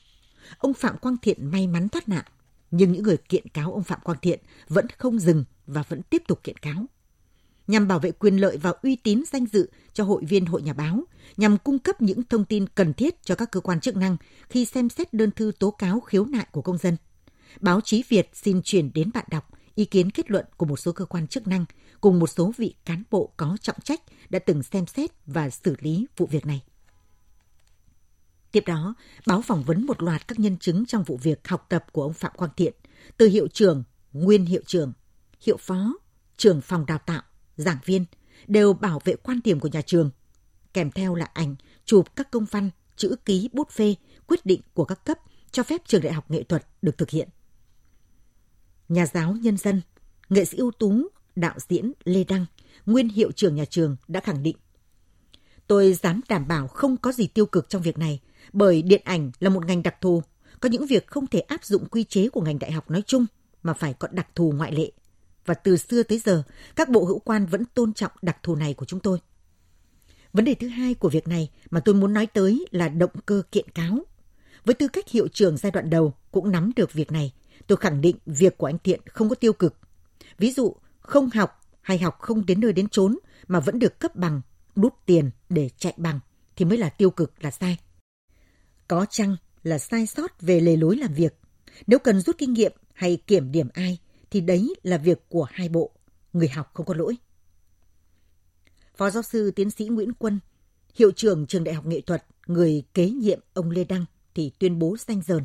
Ông 0.58 0.74
Phạm 0.74 0.98
Quang 0.98 1.18
Thiện 1.18 1.52
may 1.52 1.68
mắn 1.68 1.90
thoát 1.90 2.10
nạn, 2.10 2.26
nhưng 2.72 2.92
những 2.92 3.04
người 3.04 3.18
kiện 3.18 3.48
cáo 3.48 3.74
ông 3.74 3.84
Phạm 3.84 4.00
Quang 4.04 4.18
Thiện 4.22 4.40
vẫn 4.68 4.88
không 4.98 5.20
dừng 5.20 5.46
và 5.68 5.84
vẫn 5.90 6.02
tiếp 6.02 6.24
tục 6.28 6.40
kiện 6.44 6.58
cáo. 6.58 6.86
Nhằm 7.68 7.88
bảo 7.88 8.00
vệ 8.00 8.12
quyền 8.12 8.38
lợi 8.38 8.58
và 8.58 8.74
uy 8.82 8.96
tín 8.96 9.24
danh 9.32 9.46
dự 9.46 9.70
cho 9.94 10.04
hội 10.04 10.24
viên 10.26 10.46
hội 10.46 10.62
nhà 10.62 10.74
báo, 10.74 11.04
nhằm 11.38 11.58
cung 11.58 11.80
cấp 11.80 12.02
những 12.02 12.24
thông 12.24 12.46
tin 12.46 12.66
cần 12.76 12.94
thiết 12.94 13.24
cho 13.24 13.36
các 13.36 13.52
cơ 13.52 13.60
quan 13.60 13.80
chức 13.80 13.96
năng 13.96 14.18
khi 14.50 14.66
xem 14.66 14.90
xét 14.90 15.14
đơn 15.14 15.32
thư 15.32 15.52
tố 15.60 15.72
cáo 15.72 16.00
khiếu 16.00 16.26
nại 16.26 16.48
của 16.52 16.62
công 16.62 16.78
dân. 16.78 16.98
Báo 17.60 17.82
chí 17.82 18.04
Việt 18.10 18.30
xin 18.34 18.62
chuyển 18.64 18.94
đến 18.94 19.12
bạn 19.14 19.26
đọc 19.30 19.50
ý 19.76 19.86
kiến 19.86 20.12
kết 20.12 20.32
luận 20.32 20.46
của 20.58 20.66
một 20.66 20.78
số 20.78 20.92
cơ 20.92 21.06
quan 21.06 21.28
chức 21.28 21.48
năng 21.48 21.66
cùng 22.04 22.20
một 22.20 22.28
số 22.28 22.52
vị 22.58 22.76
cán 22.86 23.04
bộ 23.12 23.34
có 23.38 23.58
trọng 23.62 23.82
trách 23.84 24.02
đã 24.30 24.40
từng 24.40 24.64
xem 24.64 24.86
xét 24.86 25.12
và 25.26 25.50
xử 25.50 25.76
lý 25.80 26.08
vụ 26.18 26.26
việc 26.26 26.46
này. 26.46 26.62
Tiếp 28.52 28.64
đó, 28.68 28.96
báo 29.28 29.42
phỏng 29.42 29.64
vấn 29.64 29.86
một 29.86 30.04
loạt 30.04 30.28
các 30.28 30.40
nhân 30.40 30.58
chứng 30.58 30.86
trong 30.86 31.04
vụ 31.04 31.18
việc 31.18 31.48
học 31.48 31.66
tập 31.70 31.86
của 31.92 32.04
ông 32.04 32.14
Phạm 32.14 32.32
Quang 32.36 32.52
Thiện, 32.58 32.74
từ 33.18 33.28
hiệu 33.28 33.48
trưởng, 33.48 33.84
nguyên 34.14 34.46
hiệu 34.46 34.62
trưởng, 34.66 34.94
hiệu 35.42 35.58
phó, 35.58 35.94
trưởng 36.38 36.62
phòng 36.62 36.86
đào 36.86 36.98
tạo, 36.98 37.22
giảng 37.58 37.78
viên, 37.86 38.06
đều 38.48 38.74
bảo 38.74 39.02
vệ 39.06 39.16
quan 39.16 39.40
điểm 39.44 39.60
của 39.60 39.70
nhà 39.70 39.82
trường. 39.82 40.10
Kèm 40.74 40.92
theo 40.92 41.16
là 41.16 41.26
ảnh, 41.26 41.56
chụp 41.86 42.16
các 42.16 42.32
công 42.32 42.46
văn, 42.46 42.70
chữ 42.96 43.16
ký 43.26 43.50
bút 43.54 43.70
phê, 43.72 43.96
quyết 44.28 44.46
định 44.46 44.62
của 44.74 44.86
các 44.86 45.06
cấp 45.06 45.18
cho 45.52 45.64
phép 45.64 45.82
trường 45.86 46.02
đại 46.02 46.14
học 46.14 46.32
nghệ 46.32 46.44
thuật 46.44 46.66
được 46.82 46.98
thực 46.98 47.10
hiện. 47.10 47.30
Nhà 48.90 49.06
giáo 49.06 49.34
nhân 49.34 49.58
dân, 49.58 49.82
nghệ 50.30 50.46
sĩ 50.46 50.58
ưu 50.58 50.72
tú, 50.72 51.10
đạo 51.36 51.56
diễn 51.70 51.92
Lê 52.04 52.24
Đăng, 52.24 52.46
nguyên 52.86 53.10
hiệu 53.10 53.32
trưởng 53.32 53.56
nhà 53.56 53.66
trường 53.66 53.96
đã 54.08 54.20
khẳng 54.20 54.44
định 54.44 54.56
Tôi 55.68 55.94
dám 55.94 56.22
đảm 56.30 56.48
bảo 56.48 56.68
không 56.68 56.98
có 56.98 57.12
gì 57.12 57.28
tiêu 57.28 57.46
cực 57.46 57.70
trong 57.70 57.82
việc 57.82 57.98
này, 57.98 58.20
bởi 58.54 58.82
điện 58.82 59.02
ảnh 59.06 59.32
là 59.40 59.50
một 59.50 59.66
ngành 59.66 59.84
đặc 59.84 60.02
thù, 60.02 60.24
có 60.60 60.70
những 60.70 60.86
việc 60.86 61.08
không 61.08 61.28
thể 61.28 61.40
áp 61.40 61.66
dụng 61.66 61.86
quy 61.86 62.04
chế 62.04 62.30
của 62.30 62.42
ngành 62.42 62.60
đại 62.60 62.72
học 62.72 62.92
nói 62.92 63.04
chung 63.08 63.26
mà 63.64 63.74
phải 63.74 63.94
có 63.94 64.08
đặc 64.12 64.28
thù 64.36 64.52
ngoại 64.52 64.72
lệ. 64.72 64.92
Và 65.46 65.54
từ 65.54 65.78
xưa 65.78 66.04
tới 66.04 66.20
giờ, 66.20 66.44
các 66.76 66.90
bộ 66.90 67.06
hữu 67.06 67.20
quan 67.20 67.46
vẫn 67.46 67.66
tôn 67.66 67.94
trọng 67.94 68.12
đặc 68.22 68.38
thù 68.44 68.56
này 68.56 68.74
của 68.74 68.86
chúng 68.86 69.00
tôi. 69.00 69.20
Vấn 70.34 70.46
đề 70.46 70.54
thứ 70.54 70.68
hai 70.68 70.94
của 70.94 71.10
việc 71.10 71.28
này 71.28 71.50
mà 71.70 71.80
tôi 71.80 71.96
muốn 71.96 72.14
nói 72.14 72.28
tới 72.28 72.66
là 72.72 72.90
động 72.90 73.12
cơ 73.26 73.44
kiện 73.52 73.70
cáo. 73.70 74.00
Với 74.66 74.76
tư 74.76 74.88
cách 74.88 75.10
hiệu 75.10 75.28
trưởng 75.28 75.58
giai 75.58 75.72
đoạn 75.72 75.90
đầu 75.90 76.14
cũng 76.32 76.52
nắm 76.52 76.72
được 76.76 76.94
việc 76.94 77.12
này, 77.12 77.34
tôi 77.68 77.78
khẳng 77.78 78.02
định 78.02 78.16
việc 78.26 78.58
của 78.58 78.66
anh 78.66 78.78
Thiện 78.84 79.00
không 79.06 79.30
có 79.30 79.36
tiêu 79.36 79.54
cực. 79.54 79.78
Ví 80.38 80.52
dụ, 80.52 80.76
không 81.04 81.30
học 81.30 81.62
hay 81.82 81.98
học 81.98 82.20
không 82.20 82.46
đến 82.46 82.62
nơi 82.62 82.74
đến 82.74 82.90
chốn 82.90 83.18
mà 83.48 83.60
vẫn 83.60 83.80
được 83.80 84.00
cấp 84.00 84.16
bằng, 84.16 84.42
đút 84.76 84.94
tiền 85.06 85.30
để 85.50 85.70
chạy 85.78 85.94
bằng 85.98 86.20
thì 86.56 86.66
mới 86.66 86.78
là 86.78 86.90
tiêu 86.90 87.12
cực 87.12 87.44
là 87.44 87.52
sai. 87.52 87.78
Có 88.88 89.06
chăng 89.10 89.36
là 89.64 89.78
sai 89.78 90.06
sót 90.06 90.42
về 90.42 90.60
lề 90.60 90.76
lối 90.76 90.96
làm 90.96 91.14
việc. 91.14 91.40
Nếu 91.88 92.00
cần 92.00 92.22
rút 92.22 92.38
kinh 92.38 92.54
nghiệm 92.54 92.72
hay 92.94 93.18
kiểm 93.28 93.52
điểm 93.52 93.68
ai 93.74 93.98
thì 94.32 94.42
đấy 94.42 94.76
là 94.84 94.98
việc 94.98 95.30
của 95.30 95.48
hai 95.52 95.70
bộ. 95.70 95.92
Người 96.34 96.48
học 96.48 96.72
không 96.74 96.86
có 96.86 96.94
lỗi. 96.94 97.18
Phó 98.96 99.10
giáo 99.10 99.24
sư 99.24 99.52
tiến 99.52 99.70
sĩ 99.70 99.86
Nguyễn 99.86 100.14
Quân, 100.14 100.40
hiệu 100.96 101.12
trưởng 101.12 101.48
trường 101.48 101.64
Đại 101.64 101.76
học 101.76 101.86
Nghệ 101.86 102.02
thuật, 102.02 102.26
người 102.48 102.84
kế 102.94 103.10
nhiệm 103.10 103.40
ông 103.54 103.72
Lê 103.72 103.84
Đăng 103.84 104.06
thì 104.36 104.52
tuyên 104.60 104.80
bố 104.80 104.98
xanh 104.98 105.22
dờn. 105.22 105.44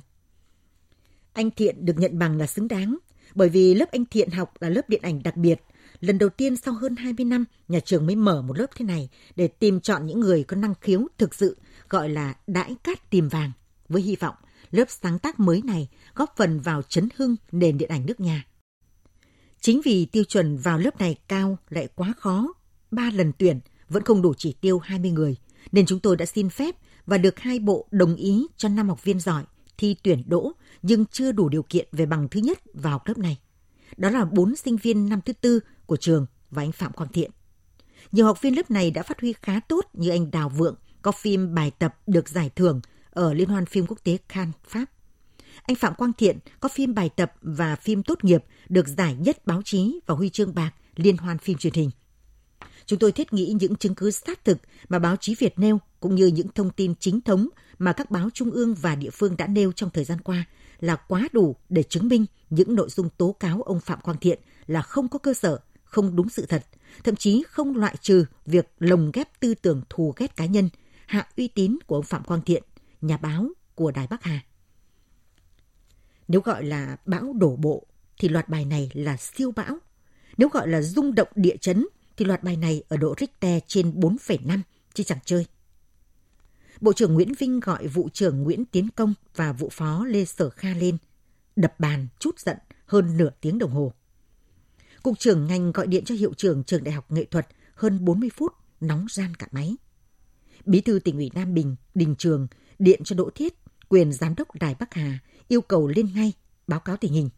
Anh 1.32 1.50
Thiện 1.50 1.84
được 1.84 1.94
nhận 1.96 2.18
bằng 2.18 2.36
là 2.36 2.46
xứng 2.46 2.68
đáng, 2.68 2.98
bởi 3.35 3.49
vì 3.49 3.75
lớp 3.75 3.90
anh 3.92 4.04
Thiện 4.04 4.30
học 4.30 4.52
là 4.61 4.68
lớp 4.68 4.88
điện 4.88 5.02
ảnh 5.02 5.23
đặc 5.23 5.37
biệt. 5.37 5.61
Lần 6.00 6.18
đầu 6.18 6.28
tiên 6.28 6.56
sau 6.56 6.75
hơn 6.75 6.97
20 6.97 7.25
năm, 7.25 7.44
nhà 7.68 7.80
trường 7.80 8.06
mới 8.06 8.16
mở 8.16 8.42
một 8.42 8.58
lớp 8.58 8.66
thế 8.76 8.85
này 8.85 9.08
để 9.37 9.49
tìm 9.49 9.80
chọn 9.80 10.06
những 10.06 10.20
người 10.20 10.44
có 10.44 10.56
năng 10.56 10.75
khiếu 10.80 11.06
thực 11.18 11.35
sự, 11.35 11.56
gọi 11.88 12.08
là 12.08 12.35
đãi 12.47 12.76
cát 12.85 13.11
tìm 13.11 13.28
vàng, 13.28 13.52
với 13.88 14.02
hy 14.02 14.16
vọng 14.16 14.35
lớp 14.70 14.85
sáng 14.88 15.18
tác 15.18 15.40
mới 15.40 15.62
này 15.64 15.88
góp 16.14 16.35
phần 16.37 16.61
vào 16.61 16.82
chấn 16.82 17.08
hưng 17.16 17.37
nền 17.52 17.78
điện 17.78 17.88
ảnh 17.88 18.06
nước 18.06 18.20
nhà. 18.20 18.44
Chính 19.61 19.80
vì 19.85 20.06
tiêu 20.06 20.25
chuẩn 20.25 20.56
vào 20.56 20.78
lớp 20.78 21.00
này 21.00 21.16
cao 21.28 21.58
lại 21.70 21.88
quá 21.94 22.12
khó, 22.18 22.52
ba 22.90 23.11
lần 23.14 23.32
tuyển 23.38 23.61
vẫn 23.88 24.02
không 24.02 24.23
đủ 24.23 24.35
chỉ 24.35 24.52
tiêu 24.61 24.78
20 24.78 25.11
người, 25.11 25.37
nên 25.73 25.87
chúng 25.87 26.00
tôi 26.00 26.16
đã 26.16 26.26
xin 26.26 26.50
phép 26.50 26.75
và 27.06 27.18
được 27.18 27.38
hai 27.38 27.58
bộ 27.58 27.87
đồng 27.90 28.16
ý 28.16 28.47
cho 28.56 28.68
năm 28.68 28.88
học 28.88 29.04
viên 29.04 29.20
giỏi 29.20 29.44
thi 29.78 29.97
tuyển 30.02 30.23
đỗ 30.26 30.52
nhưng 30.82 31.06
chưa 31.06 31.32
đủ 31.32 31.49
điều 31.49 31.62
kiện 31.62 31.88
về 31.92 32.06
bằng 32.06 32.28
thứ 32.28 32.40
nhất 32.40 32.58
vào 32.75 32.92
học 32.92 33.06
lớp 33.06 33.18
này. 33.18 33.38
Đó 33.97 34.11
là 34.11 34.25
bốn 34.25 34.56
sinh 34.56 34.76
viên 34.76 35.08
năm 35.08 35.20
thứ 35.25 35.32
tư 35.32 35.61
của 35.87 35.97
trường 35.97 36.26
và 36.50 36.62
anh 36.62 36.73
Phạm 36.73 36.92
Quang 36.92 37.12
Thiện. 37.12 37.30
Nhiều 38.12 38.26
học 38.26 38.42
viên 38.42 38.56
lớp 38.56 38.70
này 38.70 38.90
đã 38.90 39.02
phát 39.02 39.20
huy 39.20 39.32
khá 39.32 39.61
tốt 39.61 39.87
như 39.92 40.11
anh 40.11 40.30
Đào 40.30 40.49
Vượng 40.49 40.75
có 41.02 41.12
phim 41.12 41.54
bài 41.54 41.70
tập 41.78 41.94
được 42.06 42.28
giải 42.28 42.50
thưởng 42.56 42.80
ở 43.11 43.35
Liên 43.35 43.49
hoan 43.49 43.66
phim 43.66 43.87
quốc 43.87 43.99
tế 44.04 44.18
Cannes, 44.28 44.54
Pháp. 44.68 44.85
Anh 45.62 45.75
Phạm 45.75 45.94
Quang 45.94 46.12
Thiện 46.12 46.38
có 46.61 46.68
phim 46.68 46.94
bài 46.94 47.11
tập 47.16 47.32
và 47.40 47.76
phim 47.76 48.02
tốt 48.02 48.25
nghiệp 48.25 48.44
được 48.68 48.88
giải 48.88 49.14
nhất 49.14 49.47
báo 49.47 49.62
chí 49.64 50.00
và 50.06 50.14
huy 50.14 50.30
chương 50.30 50.54
bạc 50.54 50.70
Liên 50.97 51.16
hoan 51.16 51.38
phim 51.38 51.58
truyền 51.58 51.73
hình. 51.73 51.90
Chúng 52.87 52.99
tôi 52.99 53.12
thiết 53.12 53.32
nghĩ 53.32 53.56
những 53.61 53.76
chứng 53.76 53.94
cứ 53.94 54.11
xác 54.11 54.44
thực 54.44 54.58
mà 54.88 54.99
báo 54.99 55.16
chí 55.16 55.35
Việt 55.35 55.58
nêu 55.58 55.78
cũng 56.00 56.14
như 56.14 56.26
những 56.26 56.49
thông 56.49 56.70
tin 56.70 56.94
chính 56.94 57.20
thống 57.20 57.49
mà 57.78 57.92
các 57.92 58.11
báo 58.11 58.30
trung 58.35 58.50
ương 58.50 58.75
và 58.75 58.94
địa 58.94 59.11
phương 59.11 59.37
đã 59.37 59.47
nêu 59.47 59.73
trong 59.73 59.90
thời 59.90 60.04
gian 60.04 60.20
qua 60.20 60.44
là 60.80 60.97
quá 60.97 61.28
đủ 61.32 61.56
để 61.68 61.82
chứng 61.82 62.08
minh 62.08 62.26
những 62.50 62.75
nội 62.75 62.88
dung 62.90 63.08
tố 63.08 63.37
cáo 63.40 63.62
ông 63.62 63.80
Phạm 63.80 64.00
Quang 64.00 64.18
Thiện 64.18 64.38
là 64.66 64.82
không 64.82 65.08
có 65.08 65.18
cơ 65.18 65.35
sở, 65.35 65.58
không 65.85 66.16
đúng 66.16 66.28
sự 66.28 66.47
thật, 66.47 66.64
thậm 67.04 67.16
chí 67.16 67.42
không 67.49 67.76
loại 67.76 67.94
trừ 68.00 68.25
việc 68.47 68.73
lồng 68.78 69.11
ghép 69.14 69.40
tư 69.40 69.54
tưởng 69.54 69.82
thù 69.90 70.14
ghét 70.16 70.37
cá 70.37 70.47
nhân, 70.47 70.68
hạ 71.06 71.28
uy 71.37 71.49
tín 71.49 71.78
của 71.87 71.94
ông 71.94 72.04
Phạm 72.04 72.25
Quang 72.25 72.42
Thiện, 72.42 72.62
nhà 73.00 73.16
báo 73.16 73.49
của 73.75 73.90
Đài 73.90 74.06
Bắc 74.06 74.23
Hà. 74.23 74.40
Nếu 76.28 76.40
gọi 76.40 76.64
là 76.64 76.97
bão 77.06 77.32
đổ 77.32 77.56
bộ 77.56 77.87
thì 78.18 78.28
loạt 78.28 78.49
bài 78.49 78.64
này 78.64 78.90
là 78.94 79.16
siêu 79.16 79.52
bão. 79.56 79.78
Nếu 80.37 80.49
gọi 80.49 80.68
là 80.68 80.82
rung 80.82 81.14
động 81.14 81.28
địa 81.35 81.56
chấn 81.56 81.87
thì 82.16 82.25
loạt 82.25 82.42
bài 82.42 82.56
này 82.56 82.82
ở 82.88 82.97
độ 82.97 83.14
Richter 83.20 83.62
trên 83.66 83.90
4,5 83.90 84.61
chứ 84.94 85.04
chẳng 85.04 85.18
chơi. 85.25 85.47
Bộ 86.80 86.92
trưởng 86.92 87.14
Nguyễn 87.14 87.32
Vinh 87.38 87.61
gọi 87.61 87.87
vụ 87.87 88.08
trưởng 88.12 88.42
Nguyễn 88.42 88.64
Tiến 88.64 88.88
Công 88.97 89.14
và 89.37 89.52
vụ 89.52 89.68
phó 89.73 90.04
Lê 90.04 90.25
Sở 90.25 90.50
Kha 90.50 90.75
lên, 90.75 90.97
đập 91.56 91.80
bàn, 91.80 92.06
chút 92.18 92.38
giận 92.38 92.56
hơn 92.87 93.16
nửa 93.16 93.30
tiếng 93.40 93.58
đồng 93.58 93.70
hồ. 93.70 93.92
Cục 95.02 95.18
trưởng 95.18 95.47
ngành 95.47 95.73
gọi 95.73 95.87
điện 95.87 96.04
cho 96.04 96.14
hiệu 96.14 96.35
trưởng 96.35 96.64
trường 96.64 96.85
Đại 96.85 96.94
học 96.94 97.12
Nghệ 97.12 97.25
thuật 97.25 97.47
hơn 97.75 98.04
40 98.04 98.30
phút, 98.37 98.52
nóng 98.80 99.06
gian 99.11 99.35
cả 99.35 99.47
máy. 99.50 99.76
Bí 100.64 100.80
thư 100.80 100.99
tỉnh 100.99 101.16
ủy 101.16 101.30
Nam 101.35 101.54
Bình, 101.54 101.76
Đình 101.94 102.14
Trường, 102.18 102.47
điện 102.78 103.00
cho 103.04 103.16
Đỗ 103.16 103.30
Thiết, 103.35 103.54
quyền 103.88 104.12
giám 104.12 104.35
đốc 104.35 104.54
Đài 104.54 104.75
Bắc 104.75 104.94
Hà, 104.94 105.18
yêu 105.49 105.61
cầu 105.61 105.88
lên 105.88 106.14
ngay, 106.14 106.32
báo 106.66 106.80
cáo 106.80 106.97
tình 106.97 107.12
hình. 107.12 107.30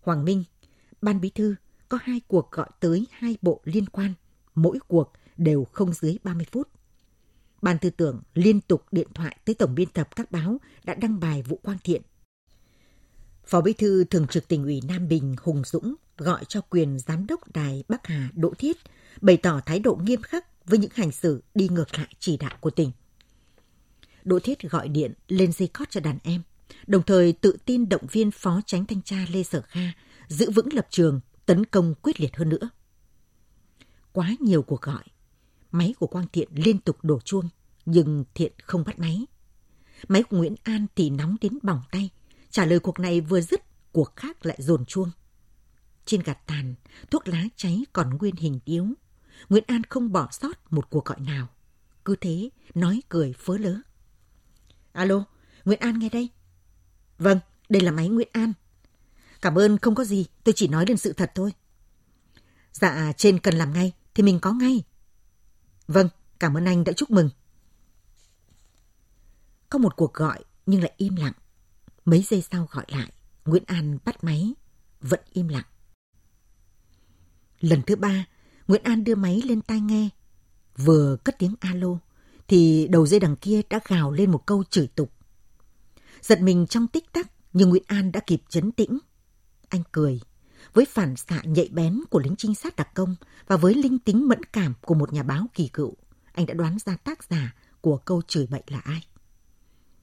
Hoàng 0.00 0.24
Minh, 0.24 0.44
Ban 1.02 1.20
Bí 1.20 1.30
thư 1.30 1.54
có 1.88 1.98
hai 2.02 2.20
cuộc 2.28 2.50
gọi 2.50 2.68
tới 2.80 3.06
hai 3.10 3.36
bộ 3.42 3.60
liên 3.64 3.86
quan, 3.86 4.14
mỗi 4.54 4.78
cuộc 4.88 5.12
đều 5.36 5.64
không 5.72 5.92
dưới 5.92 6.18
30 6.24 6.46
phút. 6.52 6.68
Ban 7.62 7.78
tư 7.78 7.90
tưởng 7.90 8.22
liên 8.34 8.60
tục 8.60 8.84
điện 8.92 9.08
thoại 9.14 9.36
tới 9.44 9.54
tổng 9.54 9.74
biên 9.74 9.88
tập 9.88 10.16
các 10.16 10.30
báo 10.30 10.58
đã 10.84 10.94
đăng 10.94 11.20
bài 11.20 11.42
vụ 11.42 11.60
Quang 11.62 11.78
Thiện. 11.84 12.02
Phó 13.44 13.60
Bí 13.60 13.72
thư 13.72 14.04
Thường 14.04 14.26
trực 14.26 14.48
tỉnh 14.48 14.64
ủy 14.64 14.82
Nam 14.88 15.08
Bình 15.08 15.36
Hùng 15.42 15.62
Dũng 15.64 15.94
gọi 16.16 16.44
cho 16.44 16.60
quyền 16.60 16.98
giám 16.98 17.26
đốc 17.26 17.52
đài 17.52 17.84
Bắc 17.88 18.06
Hà 18.06 18.28
Đỗ 18.34 18.52
Thiết 18.58 18.76
bày 19.20 19.36
tỏ 19.36 19.60
thái 19.66 19.78
độ 19.78 19.94
nghiêm 19.94 20.22
khắc 20.22 20.66
với 20.66 20.78
những 20.78 20.90
hành 20.94 21.12
xử 21.12 21.42
đi 21.54 21.68
ngược 21.68 21.98
lại 21.98 22.08
chỉ 22.18 22.36
đạo 22.36 22.56
của 22.60 22.70
tỉnh. 22.70 22.90
Đỗ 24.24 24.38
Thiết 24.38 24.62
gọi 24.70 24.88
điện 24.88 25.12
lên 25.28 25.52
dây 25.52 25.68
cót 25.68 25.90
cho 25.90 26.00
đàn 26.00 26.18
em, 26.22 26.42
đồng 26.86 27.02
thời 27.02 27.32
tự 27.32 27.56
tin 27.64 27.88
động 27.88 28.06
viên 28.10 28.30
Phó 28.30 28.60
Tránh 28.66 28.86
Thanh 28.86 29.02
tra 29.02 29.26
Lê 29.30 29.42
Sở 29.42 29.60
Kha 29.60 29.92
giữ 30.28 30.50
vững 30.50 30.72
lập 30.72 30.86
trường, 30.90 31.20
tấn 31.46 31.66
công 31.66 31.94
quyết 32.02 32.20
liệt 32.20 32.36
hơn 32.36 32.48
nữa. 32.48 32.70
Quá 34.12 34.34
nhiều 34.40 34.62
cuộc 34.62 34.82
gọi, 34.82 35.04
máy 35.72 35.94
của 35.98 36.06
Quang 36.06 36.26
Thiện 36.32 36.48
liên 36.54 36.78
tục 36.78 36.96
đổ 37.02 37.20
chuông, 37.20 37.48
nhưng 37.86 38.24
Thiện 38.34 38.52
không 38.62 38.84
bắt 38.84 38.98
máy. 38.98 39.26
Máy 40.08 40.22
của 40.22 40.36
Nguyễn 40.36 40.54
An 40.62 40.86
thì 40.96 41.10
nóng 41.10 41.36
đến 41.40 41.58
bỏng 41.62 41.82
tay, 41.90 42.10
trả 42.50 42.64
lời 42.64 42.80
cuộc 42.80 43.00
này 43.00 43.20
vừa 43.20 43.40
dứt, 43.40 43.60
cuộc 43.92 44.16
khác 44.16 44.46
lại 44.46 44.56
dồn 44.60 44.84
chuông. 44.84 45.10
Trên 46.04 46.22
gạt 46.22 46.38
tàn, 46.46 46.74
thuốc 47.10 47.28
lá 47.28 47.44
cháy 47.56 47.84
còn 47.92 48.10
nguyên 48.10 48.36
hình 48.36 48.60
điếu. 48.66 48.86
Nguyễn 49.48 49.64
An 49.66 49.82
không 49.84 50.12
bỏ 50.12 50.28
sót 50.30 50.72
một 50.72 50.90
cuộc 50.90 51.04
gọi 51.04 51.20
nào. 51.20 51.48
Cứ 52.04 52.16
thế, 52.20 52.50
nói 52.74 53.02
cười 53.08 53.32
phớ 53.32 53.56
lớ. 53.58 53.76
Alo, 54.92 55.24
Nguyễn 55.64 55.80
An 55.80 55.98
nghe 55.98 56.08
đây. 56.08 56.28
Vâng, 57.18 57.38
đây 57.68 57.82
là 57.82 57.90
máy 57.90 58.08
Nguyễn 58.08 58.28
An. 58.32 58.52
Cảm 59.42 59.58
ơn 59.58 59.78
không 59.78 59.94
có 59.94 60.04
gì, 60.04 60.26
tôi 60.44 60.52
chỉ 60.52 60.68
nói 60.68 60.84
lên 60.88 60.96
sự 60.96 61.12
thật 61.12 61.32
thôi. 61.34 61.52
Dạ, 62.72 63.12
trên 63.16 63.38
cần 63.38 63.54
làm 63.54 63.72
ngay, 63.72 63.92
thì 64.14 64.22
mình 64.22 64.38
có 64.40 64.52
ngay. 64.52 64.82
Vâng, 65.86 66.08
cảm 66.38 66.56
ơn 66.56 66.64
anh 66.64 66.84
đã 66.84 66.92
chúc 66.92 67.10
mừng. 67.10 67.30
Có 69.70 69.78
một 69.78 69.96
cuộc 69.96 70.14
gọi 70.14 70.44
nhưng 70.66 70.82
lại 70.82 70.92
im 70.96 71.16
lặng. 71.16 71.32
Mấy 72.04 72.22
giây 72.22 72.44
sau 72.50 72.68
gọi 72.70 72.84
lại, 72.88 73.12
Nguyễn 73.44 73.62
An 73.66 73.98
bắt 74.04 74.24
máy, 74.24 74.54
vẫn 75.00 75.20
im 75.32 75.48
lặng. 75.48 75.64
Lần 77.60 77.82
thứ 77.86 77.96
ba, 77.96 78.26
Nguyễn 78.68 78.82
An 78.82 79.04
đưa 79.04 79.14
máy 79.14 79.42
lên 79.44 79.62
tai 79.62 79.80
nghe. 79.80 80.08
Vừa 80.76 81.16
cất 81.24 81.38
tiếng 81.38 81.54
alo, 81.60 81.98
thì 82.48 82.88
đầu 82.90 83.06
dây 83.06 83.20
đằng 83.20 83.36
kia 83.36 83.60
đã 83.70 83.80
gào 83.88 84.12
lên 84.12 84.30
một 84.30 84.46
câu 84.46 84.64
chửi 84.64 84.86
tục. 84.86 85.12
Giật 86.20 86.40
mình 86.40 86.66
trong 86.66 86.86
tích 86.86 87.12
tắc, 87.12 87.30
nhưng 87.52 87.70
Nguyễn 87.70 87.82
An 87.86 88.12
đã 88.12 88.20
kịp 88.26 88.42
chấn 88.48 88.72
tĩnh. 88.72 88.98
Anh 89.68 89.82
cười. 89.92 90.20
Với 90.72 90.84
phản 90.84 91.16
xạ 91.16 91.42
nhạy 91.44 91.68
bén 91.72 92.00
của 92.10 92.18
lính 92.18 92.36
trinh 92.36 92.54
sát 92.54 92.76
đặc 92.76 92.88
công 92.94 93.16
và 93.46 93.56
với 93.56 93.74
linh 93.74 93.98
tính 93.98 94.28
mẫn 94.28 94.44
cảm 94.44 94.74
của 94.80 94.94
một 94.94 95.12
nhà 95.12 95.22
báo 95.22 95.46
kỳ 95.54 95.68
cựu, 95.68 95.94
anh 96.32 96.46
đã 96.46 96.54
đoán 96.54 96.78
ra 96.78 96.96
tác 96.96 97.24
giả 97.24 97.54
của 97.80 97.96
câu 97.96 98.22
chửi 98.22 98.46
bậy 98.46 98.62
là 98.66 98.78
ai. 98.78 99.06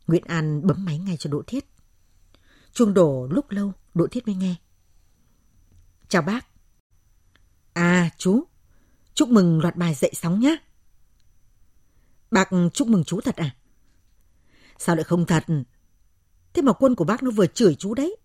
Nguyễn 0.08 0.24
An 0.24 0.68
bấm 0.68 0.86
máy 0.86 0.98
ngay 0.98 1.18
cho 1.18 1.30
Đỗ 1.30 1.42
Thiết. 1.48 1.66
Chuông 2.74 2.94
đổ 2.94 3.28
lúc 3.32 3.52
lâu, 3.52 3.74
Đỗ 3.94 4.08
Thiết 4.08 4.28
mới 4.28 4.36
nghe. 4.36 4.56
Chào 6.08 6.22
bác. 6.22 6.46
À, 7.74 8.10
chú. 8.18 8.44
Chúc 9.14 9.30
mừng 9.30 9.62
loạt 9.62 9.76
bài 9.76 9.94
dậy 9.94 10.12
sóng 10.16 10.40
nhá. 10.40 10.56
Bác 12.32 12.50
chúc 12.74 12.88
mừng 12.88 13.04
chú 13.04 13.22
thật 13.22 13.36
à? 13.36 13.56
Sao 14.78 14.96
lại 14.96 15.04
không 15.04 15.26
thật? 15.26 15.44
Thế 16.54 16.62
mà 16.62 16.74
quân 16.74 16.96
của 16.96 17.06
bác 17.06 17.24
nó 17.24 17.32
vừa 17.32 17.48
chửi 17.48 17.76
chú 17.76 17.94
đấy. 17.94 18.18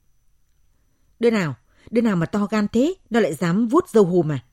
Đưa 1.21 1.31
nào? 1.31 1.55
Đứa 1.95 2.01
nào 2.01 2.17
mà 2.17 2.27
to 2.27 2.47
gan 2.51 2.67
thế, 2.73 2.95
nó 3.11 3.21
lại 3.21 3.35
dám 3.35 3.69
vuốt 3.69 3.89
dâu 3.89 4.05
hùm 4.05 4.33
à? 4.33 4.45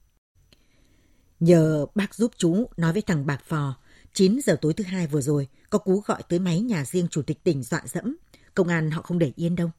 Nhờ 1.39 1.86
bác 1.95 2.15
giúp 2.15 2.31
chú 2.38 2.69
nói 2.77 2.93
với 2.93 3.01
thằng 3.01 3.25
Bạc 3.25 3.43
Phò, 3.45 3.75
9 4.13 4.39
giờ 4.43 4.57
tối 4.62 4.74
thứ 4.74 4.83
hai 4.83 5.07
vừa 5.07 5.21
rồi, 5.21 5.48
có 5.69 5.79
cú 5.79 6.00
gọi 6.05 6.24
tới 6.29 6.39
máy 6.39 6.60
nhà 6.60 6.86
riêng 6.86 7.07
chủ 7.12 7.21
tịch 7.21 7.43
tỉnh 7.43 7.63
dọa 7.63 7.81
dẫm. 7.86 8.17
Công 8.55 8.67
an 8.67 8.91
họ 8.91 9.01
không 9.01 9.19
để 9.19 9.31
yên 9.36 9.55
đâu. 9.55 9.71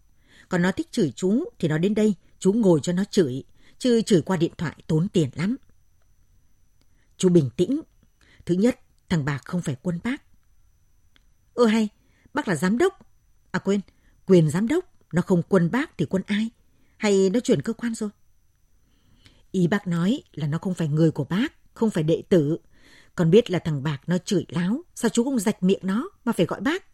Còn 0.49 0.63
nó 0.63 0.73
thích 0.73 0.93
chửi 0.93 1.13
chú 1.17 1.45
thì 1.59 1.69
nó 1.69 1.79
đến 1.79 1.95
đây, 1.95 2.15
chú 2.39 2.53
ngồi 2.53 2.81
cho 2.83 2.93
nó 2.93 3.05
chửi, 3.11 3.45
chứ 3.79 4.03
chửi 4.03 4.23
qua 4.23 4.37
điện 4.37 4.53
thoại 4.59 4.77
tốn 4.87 5.09
tiền 5.09 5.31
lắm. 5.35 5.57
Chú 7.17 7.29
bình 7.29 7.51
tĩnh. 7.57 7.81
Thứ 8.47 8.55
nhất, 8.55 8.81
thằng 9.09 9.25
Bạc 9.25 9.43
không 9.45 9.63
phải 9.63 9.77
quân 9.83 10.01
bác. 10.05 10.23
Ơ 11.55 11.67
hay, 11.67 11.89
bác 12.35 12.49
là 12.49 12.55
giám 12.55 12.79
đốc. 12.79 12.99
À 13.51 13.59
quên, 13.59 13.81
quyền 14.27 14.51
giám 14.51 14.69
đốc, 14.69 14.85
nó 15.13 15.23
không 15.23 15.43
quân 15.49 15.71
bác 15.71 15.99
thì 15.99 16.07
quân 16.07 16.23
ai? 16.27 16.51
Hay 17.03 17.31
nó 17.31 17.41
chuyển 17.41 17.63
cơ 17.63 17.73
quan 17.73 17.95
rồi? 17.95 18.11
Ý 19.51 19.67
bác 19.67 19.87
nói 19.87 20.23
là 20.33 20.47
nó 20.47 20.59
không 20.59 20.75
phải 20.75 20.89
người 20.89 21.11
của 21.11 21.25
bác, 21.25 21.75
không 21.75 21.91
phải 21.91 22.05
đệ 22.05 22.23
tử. 22.29 22.59
Còn 23.15 23.31
biết 23.31 23.51
là 23.51 23.59
thằng 23.59 23.83
Bạc 23.83 24.01
nó 24.07 24.19
chửi 24.19 24.45
láo, 24.49 24.83
sao 24.95 25.09
chú 25.09 25.25
không 25.25 25.39
rạch 25.39 25.63
miệng 25.63 25.81
nó 25.83 26.11
mà 26.25 26.33
phải 26.33 26.47
gọi 26.47 26.61
bác? 26.61 26.85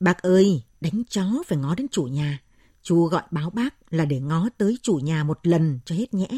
Bác 0.00 0.22
ơi, 0.22 0.62
đánh 0.80 1.02
chó 1.08 1.42
phải 1.46 1.58
ngó 1.58 1.74
đến 1.74 1.88
chủ 1.88 2.04
nhà. 2.04 2.42
Chú 2.82 3.04
gọi 3.04 3.22
báo 3.30 3.50
bác 3.50 3.92
là 3.92 4.04
để 4.04 4.20
ngó 4.20 4.48
tới 4.58 4.78
chủ 4.82 4.94
nhà 4.94 5.24
một 5.24 5.46
lần 5.46 5.78
cho 5.84 5.94
hết 5.94 6.14
nhẽ. 6.14 6.28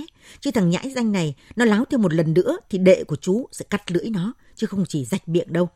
Chứ 0.41 0.51
thằng 0.51 0.71
nhãi 0.71 0.91
danh 0.91 1.13
này, 1.13 1.35
nó 1.57 1.65
láo 1.65 1.85
thêm 1.85 2.03
một 2.03 2.15
lần 2.15 2.35
nữa 2.35 2.59
thì 2.71 2.79
đệ 2.79 3.05
của 3.05 3.17
chú 3.17 3.47
sẽ 3.53 3.65
cắt 3.71 3.93
lưỡi 3.93 4.11
nó, 4.11 4.33
chứ 4.55 4.67
không 4.67 4.85
chỉ 4.89 5.05
rạch 5.05 5.29
miệng 5.29 5.53
đâu. 5.53 5.69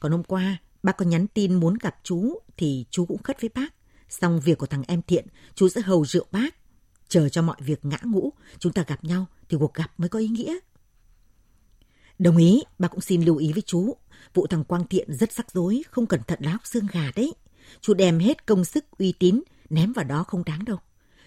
Còn 0.00 0.12
hôm 0.12 0.24
qua, 0.24 0.56
bác 0.82 0.96
có 0.96 1.04
nhắn 1.04 1.26
tin 1.26 1.54
muốn 1.54 1.78
gặp 1.80 1.96
chú 2.02 2.38
thì 2.56 2.86
chú 2.90 3.06
cũng 3.06 3.22
khất 3.22 3.40
với 3.40 3.50
bác. 3.54 3.74
Xong 4.20 4.40
việc 4.40 4.58
của 4.58 4.66
thằng 4.66 4.82
em 4.88 5.02
Thiện, 5.02 5.26
chú 5.54 5.68
sẽ 5.68 5.80
hầu 5.80 6.04
rượu 6.04 6.26
bác. 6.30 6.54
Chờ 7.08 7.28
cho 7.28 7.42
mọi 7.42 7.56
việc 7.60 7.84
ngã 7.84 7.98
ngũ, 8.02 8.32
chúng 8.58 8.72
ta 8.72 8.84
gặp 8.86 9.04
nhau 9.04 9.26
thì 9.48 9.56
cuộc 9.60 9.74
gặp 9.74 9.92
mới 9.98 10.08
có 10.08 10.18
ý 10.18 10.28
nghĩa. 10.28 10.58
Đồng 12.18 12.36
ý, 12.36 12.62
bà 12.78 12.88
cũng 12.88 13.00
xin 13.00 13.22
lưu 13.22 13.36
ý 13.36 13.52
với 13.52 13.62
chú. 13.62 13.96
Vụ 14.34 14.46
thằng 14.46 14.64
Quang 14.64 14.86
Thiện 14.86 15.14
rất 15.14 15.32
sắc 15.32 15.50
rối, 15.50 15.82
không 15.90 16.06
cẩn 16.06 16.22
thận 16.22 16.38
láo 16.42 16.58
xương 16.64 16.86
gà 16.92 17.10
đấy. 17.16 17.34
Chú 17.80 17.94
đem 17.94 18.18
hết 18.18 18.46
công 18.46 18.64
sức 18.64 18.84
uy 18.98 19.12
tín, 19.12 19.42
ném 19.70 19.92
vào 19.92 20.04
đó 20.04 20.24
không 20.24 20.44
đáng 20.44 20.64
đâu. 20.64 20.78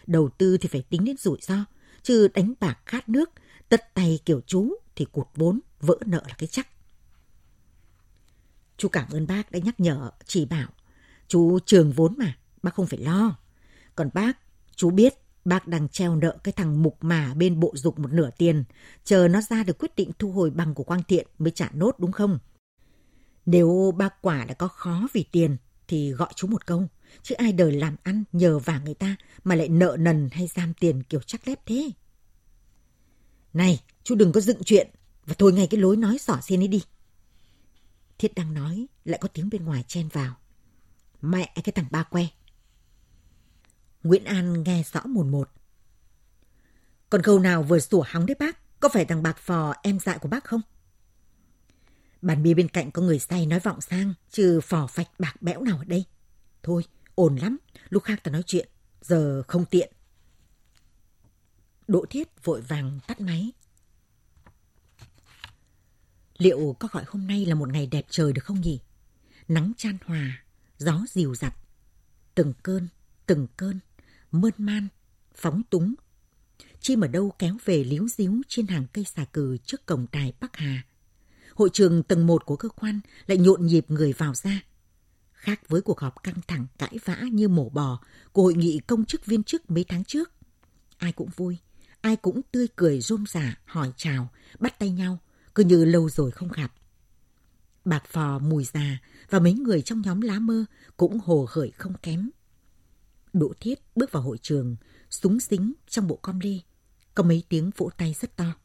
Đầu 0.07 0.29
tư 0.37 0.57
thì 0.57 0.69
phải 0.69 0.81
tính 0.81 1.05
đến 1.05 1.17
rủi 1.17 1.37
ro, 1.41 1.65
chứ 2.03 2.27
đánh 2.27 2.53
bạc 2.59 2.77
khát 2.85 3.09
nước, 3.09 3.29
tất 3.69 3.93
tay 3.93 4.19
kiểu 4.25 4.41
chú 4.47 4.73
thì 4.95 5.05
cụt 5.11 5.27
vốn, 5.35 5.59
vỡ 5.79 5.97
nợ 6.05 6.23
là 6.27 6.35
cái 6.37 6.47
chắc. 6.47 6.67
Chú 8.77 8.87
cảm 8.87 9.09
ơn 9.11 9.27
bác 9.27 9.51
đã 9.51 9.59
nhắc 9.59 9.79
nhở, 9.79 10.11
chỉ 10.25 10.45
bảo. 10.45 10.69
Chú 11.27 11.59
trường 11.65 11.91
vốn 11.91 12.13
mà, 12.17 12.37
bác 12.65 12.73
không 12.75 12.87
phải 12.87 12.99
lo. 12.99 13.37
Còn 13.95 14.09
bác, 14.13 14.37
chú 14.75 14.89
biết 14.89 15.13
bác 15.45 15.67
đang 15.67 15.89
treo 15.89 16.15
nợ 16.15 16.37
cái 16.43 16.51
thằng 16.51 16.83
mục 16.83 16.97
mà 17.01 17.33
bên 17.33 17.59
bộ 17.59 17.73
dục 17.75 17.99
một 17.99 18.11
nửa 18.11 18.29
tiền, 18.37 18.63
chờ 19.03 19.27
nó 19.27 19.41
ra 19.41 19.63
được 19.63 19.77
quyết 19.79 19.95
định 19.95 20.11
thu 20.19 20.31
hồi 20.31 20.49
bằng 20.49 20.73
của 20.73 20.83
Quang 20.83 21.03
Thiện 21.03 21.27
mới 21.37 21.51
trả 21.51 21.69
nốt 21.73 21.95
đúng 21.99 22.11
không? 22.11 22.39
Nếu 23.45 23.93
bác 23.97 24.21
quả 24.21 24.45
đã 24.45 24.53
có 24.53 24.67
khó 24.67 25.07
vì 25.13 25.25
tiền 25.31 25.57
thì 25.87 26.11
gọi 26.11 26.29
chú 26.35 26.47
một 26.47 26.65
câu, 26.65 26.87
chứ 27.23 27.35
ai 27.35 27.53
đời 27.53 27.71
làm 27.71 27.95
ăn 28.03 28.23
nhờ 28.31 28.59
vả 28.59 28.81
người 28.85 28.93
ta 28.93 29.15
mà 29.43 29.55
lại 29.55 29.69
nợ 29.69 29.97
nần 29.99 30.29
hay 30.31 30.47
giam 30.47 30.73
tiền 30.73 31.03
kiểu 31.03 31.21
chắc 31.21 31.47
lép 31.47 31.65
thế. 31.65 31.91
Này, 33.53 33.83
chú 34.03 34.15
đừng 34.15 34.31
có 34.31 34.41
dựng 34.41 34.63
chuyện 34.65 34.89
và 35.25 35.35
thôi 35.37 35.53
ngay 35.53 35.67
cái 35.67 35.81
lối 35.81 35.97
nói 35.97 36.17
xỏ 36.17 36.39
xiên 36.41 36.61
ấy 36.61 36.67
đi. 36.67 36.83
Thiết 38.17 38.35
đang 38.35 38.53
nói, 38.53 38.87
lại 39.05 39.19
có 39.21 39.27
tiếng 39.27 39.49
bên 39.49 39.65
ngoài 39.65 39.83
chen 39.87 40.07
vào. 40.07 40.35
Mẹ 41.21 41.51
cái 41.55 41.73
thằng 41.75 41.85
ba 41.91 42.03
que. 42.03 42.27
Nguyễn 44.05 44.23
An 44.23 44.63
nghe 44.63 44.83
rõ 44.93 45.01
mồn 45.05 45.31
một. 45.31 45.49
Còn 47.09 47.21
câu 47.21 47.39
nào 47.39 47.63
vừa 47.63 47.79
sủa 47.79 48.03
hóng 48.07 48.25
đấy 48.25 48.35
bác? 48.39 48.79
Có 48.79 48.89
phải 48.89 49.05
thằng 49.05 49.23
bạc 49.23 49.37
phò 49.37 49.73
em 49.83 49.99
dại 49.99 50.19
của 50.19 50.29
bác 50.29 50.43
không? 50.43 50.61
Bàn 52.21 52.43
bia 52.43 52.53
bên 52.53 52.69
cạnh 52.69 52.91
có 52.91 53.01
người 53.01 53.19
say 53.19 53.45
nói 53.45 53.59
vọng 53.59 53.81
sang, 53.81 54.13
chứ 54.31 54.59
phò 54.63 54.87
phạch 54.87 55.07
bạc 55.19 55.41
bẽo 55.41 55.61
nào 55.61 55.77
ở 55.77 55.83
đây. 55.83 56.05
Thôi, 56.63 56.83
ồn 57.15 57.35
lắm, 57.35 57.57
lúc 57.89 58.03
khác 58.03 58.23
ta 58.23 58.31
nói 58.31 58.43
chuyện, 58.45 58.69
giờ 59.01 59.43
không 59.47 59.65
tiện. 59.65 59.93
Đỗ 61.87 62.05
Thiết 62.09 62.43
vội 62.43 62.61
vàng 62.61 62.99
tắt 63.07 63.21
máy. 63.21 63.51
Liệu 66.37 66.75
có 66.79 66.87
gọi 66.91 67.03
hôm 67.07 67.27
nay 67.27 67.45
là 67.45 67.55
một 67.55 67.69
ngày 67.69 67.87
đẹp 67.87 68.05
trời 68.09 68.33
được 68.33 68.45
không 68.45 68.61
nhỉ? 68.61 68.79
Nắng 69.47 69.71
chan 69.77 69.97
hòa, 70.05 70.43
gió 70.77 71.01
dịu 71.09 71.35
dặt, 71.35 71.55
từng 72.35 72.53
cơn, 72.63 72.87
từng 73.25 73.47
cơn, 73.57 73.79
mơn 74.41 74.51
man, 74.57 74.87
phóng 75.35 75.61
túng. 75.69 75.93
Chim 76.79 77.01
ở 77.01 77.07
đâu 77.07 77.33
kéo 77.39 77.57
về 77.65 77.83
líu 77.83 78.07
díu 78.07 78.41
trên 78.47 78.67
hàng 78.67 78.85
cây 78.93 79.05
xà 79.15 79.25
cừ 79.25 79.57
trước 79.57 79.85
cổng 79.85 80.05
đài 80.11 80.33
Bắc 80.39 80.57
Hà. 80.57 80.83
hội 81.55 81.69
trường 81.73 82.03
tầng 82.03 82.27
1 82.27 82.45
của 82.45 82.55
cơ 82.55 82.69
quan 82.69 82.99
lại 83.27 83.37
nhộn 83.37 83.65
nhịp 83.65 83.85
người 83.87 84.13
vào 84.13 84.33
ra. 84.33 84.61
Khác 85.33 85.69
với 85.69 85.81
cuộc 85.81 85.99
họp 85.99 86.23
căng 86.23 86.41
thẳng 86.47 86.67
cãi 86.77 86.99
vã 87.05 87.21
như 87.31 87.47
mổ 87.47 87.69
bò 87.69 87.99
của 88.31 88.43
hội 88.43 88.53
nghị 88.53 88.79
công 88.87 89.05
chức 89.05 89.25
viên 89.25 89.43
chức 89.43 89.71
mấy 89.71 89.83
tháng 89.83 90.03
trước. 90.03 90.31
Ai 90.97 91.11
cũng 91.11 91.29
vui, 91.35 91.57
ai 92.01 92.15
cũng 92.15 92.41
tươi 92.51 92.67
cười 92.75 93.01
rôm 93.01 93.25
rả, 93.27 93.57
hỏi 93.65 93.93
chào, 93.97 94.29
bắt 94.59 94.79
tay 94.79 94.89
nhau, 94.89 95.19
cứ 95.55 95.63
như 95.63 95.85
lâu 95.85 96.09
rồi 96.09 96.31
không 96.31 96.49
gặp. 96.51 96.73
Bạc 97.85 98.03
phò, 98.07 98.39
mùi 98.39 98.63
già 98.63 98.97
và 99.29 99.39
mấy 99.39 99.53
người 99.53 99.81
trong 99.81 100.01
nhóm 100.01 100.21
lá 100.21 100.39
mơ 100.39 100.65
cũng 100.97 101.19
hồ 101.19 101.47
hởi 101.49 101.71
không 101.71 101.93
kém. 102.03 102.29
Đỗ 103.35 103.53
Thiết 103.59 103.79
bước 103.95 104.11
vào 104.11 104.23
hội 104.23 104.37
trường, 104.41 104.75
súng 105.09 105.39
xính 105.39 105.73
trong 105.87 106.07
bộ 106.07 106.15
com 106.15 106.39
lê. 106.39 106.59
Có 107.15 107.23
mấy 107.23 107.43
tiếng 107.49 107.71
vỗ 107.77 107.89
tay 107.97 108.15
rất 108.21 108.35
to. 108.35 108.55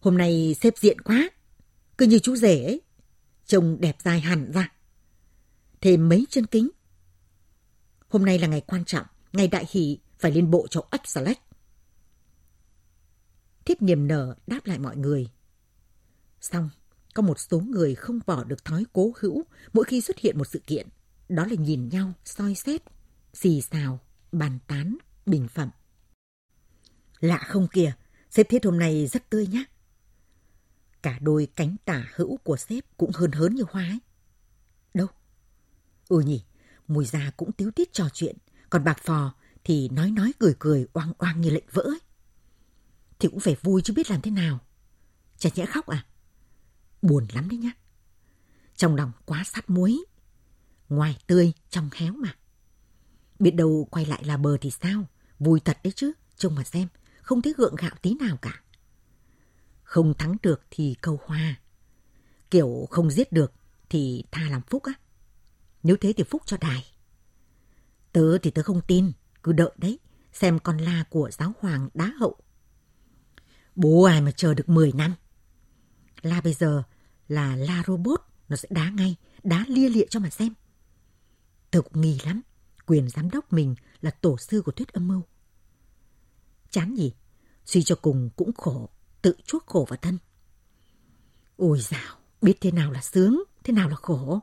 Hôm 0.00 0.18
nay 0.18 0.56
xếp 0.60 0.74
diện 0.78 1.00
quá, 1.00 1.30
cứ 1.98 2.06
như 2.06 2.18
chú 2.18 2.36
rể 2.36 2.64
ấy. 2.64 2.80
Trông 3.46 3.80
đẹp 3.80 3.96
dài 4.02 4.20
hẳn 4.20 4.52
ra. 4.52 4.72
Thêm 5.80 6.08
mấy 6.08 6.26
chân 6.30 6.46
kính. 6.46 6.70
Hôm 8.08 8.24
nay 8.24 8.38
là 8.38 8.46
ngày 8.46 8.60
quan 8.60 8.84
trọng, 8.84 9.06
ngày 9.32 9.48
đại 9.48 9.66
hỷ, 9.70 9.98
phải 10.18 10.32
lên 10.32 10.50
bộ 10.50 10.66
cho 10.70 10.86
ách 10.90 11.08
xà 11.08 11.20
lách. 11.20 11.40
Thiết 13.64 13.82
niềm 13.82 14.08
nở 14.08 14.34
đáp 14.46 14.66
lại 14.66 14.78
mọi 14.78 14.96
người. 14.96 15.30
Xong, 16.40 16.70
có 17.14 17.22
một 17.22 17.40
số 17.40 17.60
người 17.60 17.94
không 17.94 18.20
bỏ 18.26 18.44
được 18.44 18.64
thói 18.64 18.84
cố 18.92 19.12
hữu 19.18 19.44
mỗi 19.72 19.84
khi 19.84 20.00
xuất 20.00 20.18
hiện 20.18 20.38
một 20.38 20.48
sự 20.48 20.58
kiện. 20.66 20.88
Đó 21.28 21.46
là 21.46 21.54
nhìn 21.54 21.88
nhau, 21.88 22.12
soi 22.24 22.54
xét, 22.54 22.82
xì 23.34 23.60
xào, 23.60 24.00
bàn 24.32 24.58
tán, 24.66 24.96
bình 25.26 25.48
phẩm. 25.48 25.70
Lạ 27.20 27.38
không 27.46 27.68
kìa, 27.68 27.92
sếp 28.30 28.48
thiết 28.48 28.64
hôm 28.64 28.78
nay 28.78 29.06
rất 29.06 29.30
tươi 29.30 29.46
nhá. 29.46 29.64
Cả 31.02 31.18
đôi 31.18 31.48
cánh 31.56 31.76
tả 31.84 32.06
hữu 32.14 32.36
của 32.36 32.56
sếp 32.56 32.84
cũng 32.96 33.10
hơn 33.14 33.32
hớn 33.32 33.54
như 33.54 33.64
hoa 33.70 33.84
ấy. 33.84 33.98
Đâu? 34.94 35.06
Ừ 36.08 36.20
nhỉ, 36.20 36.44
mùi 36.88 37.04
già 37.04 37.30
cũng 37.36 37.52
tiếu 37.52 37.70
tiết 37.70 37.92
trò 37.92 38.08
chuyện, 38.12 38.36
còn 38.70 38.84
bạc 38.84 38.98
phò 39.02 39.34
thì 39.64 39.88
nói 39.88 40.10
nói 40.10 40.32
cười 40.38 40.54
cười 40.58 40.86
oang 40.92 41.12
oang 41.18 41.40
như 41.40 41.50
lệnh 41.50 41.64
vỡ 41.72 41.82
ấy. 41.82 42.00
Thì 43.18 43.28
cũng 43.28 43.40
phải 43.40 43.56
vui 43.62 43.82
chứ 43.82 43.94
biết 43.96 44.10
làm 44.10 44.20
thế 44.20 44.30
nào. 44.30 44.58
Chả 45.38 45.50
nhẽ 45.54 45.66
khóc 45.66 45.86
à? 45.86 46.06
Buồn 47.02 47.26
lắm 47.32 47.48
đấy 47.48 47.58
nhá. 47.58 47.70
Trong 48.76 48.96
lòng 48.96 49.12
quá 49.24 49.44
sát 49.44 49.70
muối. 49.70 50.04
Ngoài 50.88 51.18
tươi, 51.26 51.52
trong 51.70 51.90
héo 51.92 52.12
mà. 52.12 52.36
Biết 53.42 53.50
đâu 53.50 53.88
quay 53.90 54.06
lại 54.06 54.24
là 54.24 54.36
bờ 54.36 54.56
thì 54.60 54.70
sao? 54.70 55.04
Vui 55.38 55.60
thật 55.60 55.78
đấy 55.84 55.92
chứ, 55.96 56.12
trông 56.36 56.54
mà 56.54 56.64
xem, 56.64 56.88
không 57.22 57.42
thấy 57.42 57.54
gượng 57.56 57.74
gạo 57.76 57.90
tí 58.02 58.14
nào 58.14 58.36
cả. 58.36 58.62
Không 59.82 60.14
thắng 60.14 60.36
được 60.42 60.60
thì 60.70 60.96
câu 61.00 61.20
hoa. 61.26 61.60
Kiểu 62.50 62.86
không 62.90 63.10
giết 63.10 63.32
được 63.32 63.52
thì 63.90 64.24
tha 64.30 64.42
làm 64.50 64.62
phúc 64.62 64.82
á. 64.82 64.92
Nếu 65.82 65.96
thế 66.00 66.12
thì 66.16 66.24
phúc 66.24 66.42
cho 66.46 66.56
đài. 66.60 66.84
Tớ 68.12 68.38
thì 68.38 68.50
tớ 68.50 68.62
không 68.62 68.80
tin, 68.86 69.12
cứ 69.42 69.52
đợi 69.52 69.72
đấy, 69.76 69.98
xem 70.32 70.58
con 70.58 70.78
la 70.78 71.04
của 71.10 71.30
giáo 71.32 71.52
hoàng 71.60 71.88
đá 71.94 72.12
hậu. 72.20 72.36
Bố 73.74 74.02
ai 74.02 74.20
mà 74.20 74.30
chờ 74.30 74.54
được 74.54 74.68
10 74.68 74.92
năm. 74.92 75.14
La 76.22 76.40
bây 76.40 76.54
giờ 76.54 76.82
là 77.28 77.56
la 77.56 77.82
robot, 77.86 78.20
nó 78.48 78.56
sẽ 78.56 78.68
đá 78.72 78.90
ngay, 78.90 79.16
đá 79.42 79.64
lia 79.68 79.88
lịa 79.88 80.06
cho 80.10 80.20
mà 80.20 80.30
xem. 80.30 80.54
Tớ 81.70 81.80
cũng 81.80 82.00
nghi 82.00 82.18
lắm, 82.24 82.42
quyền 82.92 83.08
giám 83.08 83.30
đốc 83.30 83.52
mình 83.52 83.74
là 84.00 84.10
tổ 84.10 84.38
sư 84.38 84.62
của 84.62 84.72
thuyết 84.72 84.92
âm 84.92 85.08
mưu. 85.08 85.22
Chán 86.70 86.94
gì, 86.96 87.12
suy 87.64 87.82
cho 87.82 87.94
cùng 87.94 88.30
cũng 88.36 88.52
khổ, 88.52 88.88
tự 89.22 89.36
chuốc 89.44 89.66
khổ 89.66 89.86
vào 89.88 89.96
thân. 90.02 90.18
Ôi 91.56 91.80
dào, 91.80 92.18
biết 92.42 92.58
thế 92.60 92.70
nào 92.70 92.92
là 92.92 93.02
sướng, 93.02 93.42
thế 93.64 93.72
nào 93.72 93.88
là 93.88 93.96
khổ. 93.96 94.40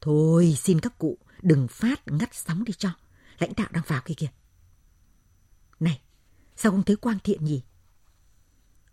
Thôi, 0.00 0.54
xin 0.58 0.80
các 0.80 0.98
cụ, 0.98 1.18
đừng 1.42 1.68
phát 1.68 2.08
ngắt 2.08 2.34
sóng 2.34 2.64
đi 2.64 2.72
cho. 2.72 2.90
Lãnh 3.38 3.52
đạo 3.56 3.68
đang 3.70 3.84
vào 3.86 4.02
kia 4.04 4.14
kìa. 4.16 4.30
Này, 5.80 6.00
sao 6.56 6.72
không 6.72 6.82
thấy 6.82 6.96
Quang 6.96 7.18
Thiện 7.24 7.44
nhỉ? 7.44 7.62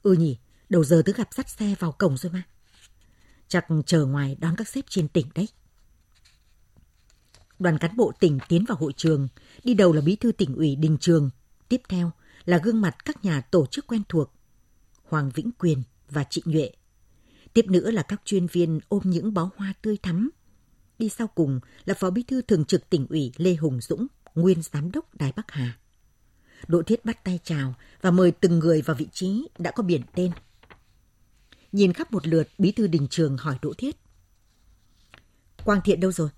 Ừ 0.01 0.13
nhỉ, 0.13 0.39
đầu 0.69 0.83
giờ 0.83 1.01
tớ 1.05 1.13
gặp 1.13 1.33
dắt 1.33 1.49
xe 1.49 1.75
vào 1.79 1.91
cổng 1.91 2.17
rồi 2.17 2.31
mà. 2.31 2.43
Chắc 3.47 3.65
chờ 3.85 4.05
ngoài 4.05 4.35
đón 4.39 4.55
các 4.55 4.67
sếp 4.67 4.85
trên 4.89 5.07
tỉnh 5.07 5.29
đấy. 5.35 5.47
Đoàn 7.61 7.77
cán 7.77 7.97
bộ 7.97 8.11
tỉnh 8.19 8.39
tiến 8.47 8.65
vào 8.67 8.77
hội 8.77 8.93
trường, 8.97 9.27
đi 9.63 9.73
đầu 9.73 9.93
là 9.93 10.01
bí 10.01 10.15
thư 10.15 10.31
tỉnh 10.31 10.55
ủy 10.55 10.75
Đình 10.75 10.97
Trường, 10.99 11.29
tiếp 11.69 11.81
theo 11.89 12.11
là 12.45 12.57
gương 12.57 12.81
mặt 12.81 13.05
các 13.05 13.25
nhà 13.25 13.41
tổ 13.41 13.65
chức 13.65 13.87
quen 13.87 14.01
thuộc, 14.09 14.33
Hoàng 15.03 15.31
Vĩnh 15.35 15.51
Quyền 15.51 15.83
và 16.09 16.23
Trịnh 16.23 16.43
Nhuệ. 16.47 16.71
Tiếp 17.53 17.65
nữa 17.67 17.91
là 17.91 18.03
các 18.03 18.21
chuyên 18.25 18.47
viên 18.47 18.79
ôm 18.87 19.01
những 19.05 19.33
bó 19.33 19.49
hoa 19.55 19.73
tươi 19.81 19.97
thắm. 19.97 20.29
Đi 20.99 21.09
sau 21.09 21.27
cùng 21.27 21.59
là 21.85 21.93
Phó 21.93 22.09
Bí 22.09 22.23
thư 22.23 22.41
Thường 22.41 22.65
trực 22.65 22.89
tỉnh 22.89 23.07
ủy 23.09 23.31
Lê 23.37 23.55
Hùng 23.55 23.81
Dũng, 23.81 24.07
nguyên 24.35 24.61
Giám 24.61 24.91
đốc 24.91 25.15
Đài 25.15 25.31
Bắc 25.35 25.51
Hà. 25.51 25.77
Đỗ 26.67 26.81
Thiết 26.83 27.05
bắt 27.05 27.23
tay 27.23 27.39
chào 27.43 27.73
và 28.01 28.11
mời 28.11 28.31
từng 28.31 28.59
người 28.59 28.81
vào 28.81 28.95
vị 28.95 29.07
trí 29.13 29.47
đã 29.57 29.71
có 29.71 29.83
biển 29.83 30.01
tên. 30.15 30.31
Nhìn 31.71 31.93
khắp 31.93 32.11
một 32.11 32.27
lượt, 32.27 32.47
Bí 32.57 32.71
thư 32.71 32.87
Đình 32.87 33.07
Trường 33.09 33.37
hỏi 33.37 33.57
Đỗ 33.61 33.73
Thiết. 33.77 33.95
Quang 35.65 35.81
Thiện 35.81 35.99
đâu 35.99 36.11
rồi? 36.11 36.29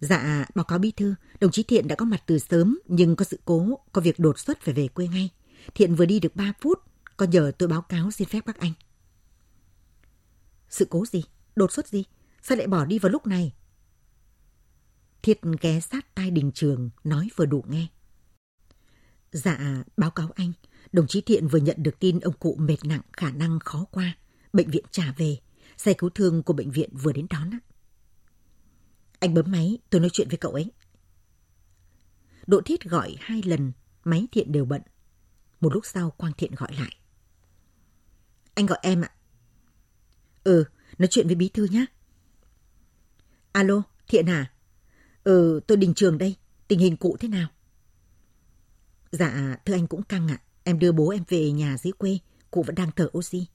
Dạ, 0.00 0.46
báo 0.54 0.64
cáo 0.64 0.78
bí 0.78 0.90
thư, 0.90 1.14
đồng 1.40 1.50
chí 1.50 1.62
Thiện 1.62 1.88
đã 1.88 1.96
có 1.96 2.04
mặt 2.04 2.22
từ 2.26 2.38
sớm 2.38 2.78
nhưng 2.86 3.16
có 3.16 3.24
sự 3.24 3.38
cố, 3.44 3.78
có 3.92 4.00
việc 4.00 4.18
đột 4.18 4.38
xuất 4.38 4.60
phải 4.60 4.74
về 4.74 4.88
quê 4.88 5.08
ngay. 5.08 5.30
Thiện 5.74 5.94
vừa 5.94 6.06
đi 6.06 6.20
được 6.20 6.36
3 6.36 6.52
phút, 6.60 6.78
có 7.16 7.26
nhờ 7.26 7.52
tôi 7.58 7.68
báo 7.68 7.82
cáo 7.82 8.10
xin 8.10 8.28
phép 8.28 8.40
các 8.46 8.58
anh. 8.58 8.72
Sự 10.68 10.86
cố 10.90 11.06
gì? 11.06 11.24
Đột 11.56 11.72
xuất 11.72 11.88
gì? 11.88 12.04
Sao 12.42 12.58
lại 12.58 12.66
bỏ 12.66 12.84
đi 12.84 12.98
vào 12.98 13.12
lúc 13.12 13.26
này? 13.26 13.52
thiện 15.22 15.38
ghé 15.60 15.80
sát 15.80 16.14
tai 16.14 16.30
đình 16.30 16.52
trường, 16.54 16.90
nói 17.04 17.28
vừa 17.36 17.46
đủ 17.46 17.64
nghe. 17.68 17.86
Dạ, 19.32 19.84
báo 19.96 20.10
cáo 20.10 20.30
anh, 20.34 20.52
đồng 20.92 21.06
chí 21.06 21.20
Thiện 21.20 21.48
vừa 21.48 21.58
nhận 21.58 21.76
được 21.82 21.98
tin 21.98 22.20
ông 22.20 22.34
cụ 22.38 22.56
mệt 22.58 22.76
nặng 22.84 23.00
khả 23.12 23.30
năng 23.30 23.58
khó 23.58 23.84
qua. 23.90 24.16
Bệnh 24.52 24.70
viện 24.70 24.84
trả 24.90 25.14
về, 25.16 25.38
xe 25.76 25.92
cứu 25.92 26.10
thương 26.10 26.42
của 26.42 26.52
bệnh 26.52 26.70
viện 26.70 26.90
vừa 26.92 27.12
đến 27.12 27.26
đón. 27.30 27.50
Anh 29.20 29.34
bấm 29.34 29.50
máy, 29.50 29.78
tôi 29.90 30.00
nói 30.00 30.10
chuyện 30.12 30.28
với 30.28 30.38
cậu 30.38 30.52
ấy. 30.52 30.72
Độ 32.46 32.60
thiết 32.64 32.84
gọi 32.84 33.16
hai 33.20 33.42
lần, 33.42 33.72
máy 34.04 34.26
Thiện 34.32 34.52
đều 34.52 34.64
bận. 34.64 34.82
Một 35.60 35.74
lúc 35.74 35.86
sau 35.86 36.10
Quang 36.10 36.32
Thiện 36.38 36.54
gọi 36.54 36.74
lại. 36.74 36.96
Anh 38.54 38.66
gọi 38.66 38.78
em 38.82 39.00
ạ. 39.00 39.10
Ừ, 40.44 40.64
nói 40.98 41.08
chuyện 41.10 41.26
với 41.26 41.36
bí 41.36 41.48
thư 41.48 41.64
nhé. 41.64 41.86
Alo, 43.52 43.82
Thiện 44.08 44.26
à 44.28 44.52
Ừ, 45.24 45.60
tôi 45.66 45.76
Đình 45.76 45.94
Trường 45.94 46.18
đây. 46.18 46.36
Tình 46.68 46.78
hình 46.78 46.96
cụ 46.96 47.16
thế 47.20 47.28
nào? 47.28 47.48
Dạ, 49.12 49.56
thưa 49.64 49.74
anh 49.74 49.86
cũng 49.86 50.02
căng 50.02 50.28
ạ. 50.28 50.42
Em 50.64 50.78
đưa 50.78 50.92
bố 50.92 51.08
em 51.08 51.24
về 51.28 51.50
nhà 51.52 51.76
dưới 51.78 51.92
quê. 51.92 52.18
Cụ 52.50 52.62
vẫn 52.62 52.74
đang 52.74 52.90
thở 52.96 53.10
oxy. 53.18 53.46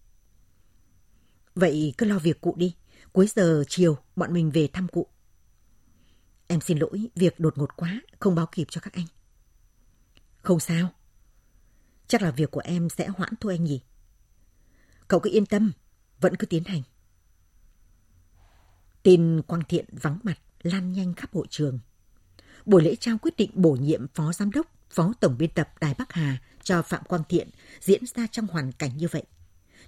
Vậy 1.56 1.94
cứ 1.98 2.06
lo 2.06 2.20
việc 2.20 2.42
cụ 2.42 2.56
đi. 2.58 2.76
Cuối 3.12 3.28
giờ 3.36 3.64
chiều 3.68 3.98
bọn 4.16 4.34
mình 4.34 4.52
về 4.52 4.68
thăm 4.68 4.88
cụ. 4.88 5.08
Em 6.54 6.62
xin 6.62 6.78
lỗi, 6.78 7.10
việc 7.16 7.40
đột 7.40 7.58
ngột 7.58 7.76
quá, 7.76 8.02
không 8.20 8.36
báo 8.36 8.46
kịp 8.52 8.68
cho 8.70 8.82
các 8.82 8.94
anh. 8.94 9.06
Không 10.42 10.60
sao. 10.60 10.90
Chắc 12.08 12.22
là 12.22 12.32
việc 12.32 12.52
của 12.52 12.62
em 12.64 12.90
sẽ 12.90 13.08
hoãn 13.08 13.34
thôi 13.40 13.54
anh 13.54 13.64
nhỉ. 13.64 13.82
Cậu 15.08 15.20
cứ 15.20 15.30
yên 15.34 15.46
tâm, 15.46 15.72
vẫn 16.20 16.36
cứ 16.36 16.46
tiến 16.46 16.64
hành. 16.64 16.82
Tin 19.04 19.42
Quang 19.42 19.64
Thiện 19.70 19.86
vắng 19.92 20.20
mặt 20.24 20.40
lan 20.64 20.94
nhanh 20.94 21.14
khắp 21.14 21.34
hội 21.34 21.48
trường. 21.50 21.80
Buổi 22.66 22.84
lễ 22.84 22.96
trao 22.96 23.18
quyết 23.18 23.38
định 23.38 23.52
bổ 23.54 23.72
nhiệm 23.72 24.08
Phó 24.08 24.34
Giám 24.34 24.52
đốc, 24.52 24.68
Phó 24.90 25.14
Tổng 25.20 25.38
biên 25.38 25.50
tập 25.50 25.70
Đài 25.82 25.96
Bắc 25.98 26.14
Hà 26.14 26.38
cho 26.64 26.82
Phạm 26.82 27.04
Quang 27.04 27.24
Thiện 27.30 27.50
diễn 27.80 28.06
ra 28.16 28.28
trong 28.28 28.48
hoàn 28.48 28.72
cảnh 28.72 28.98
như 28.98 29.08
vậy. 29.12 29.24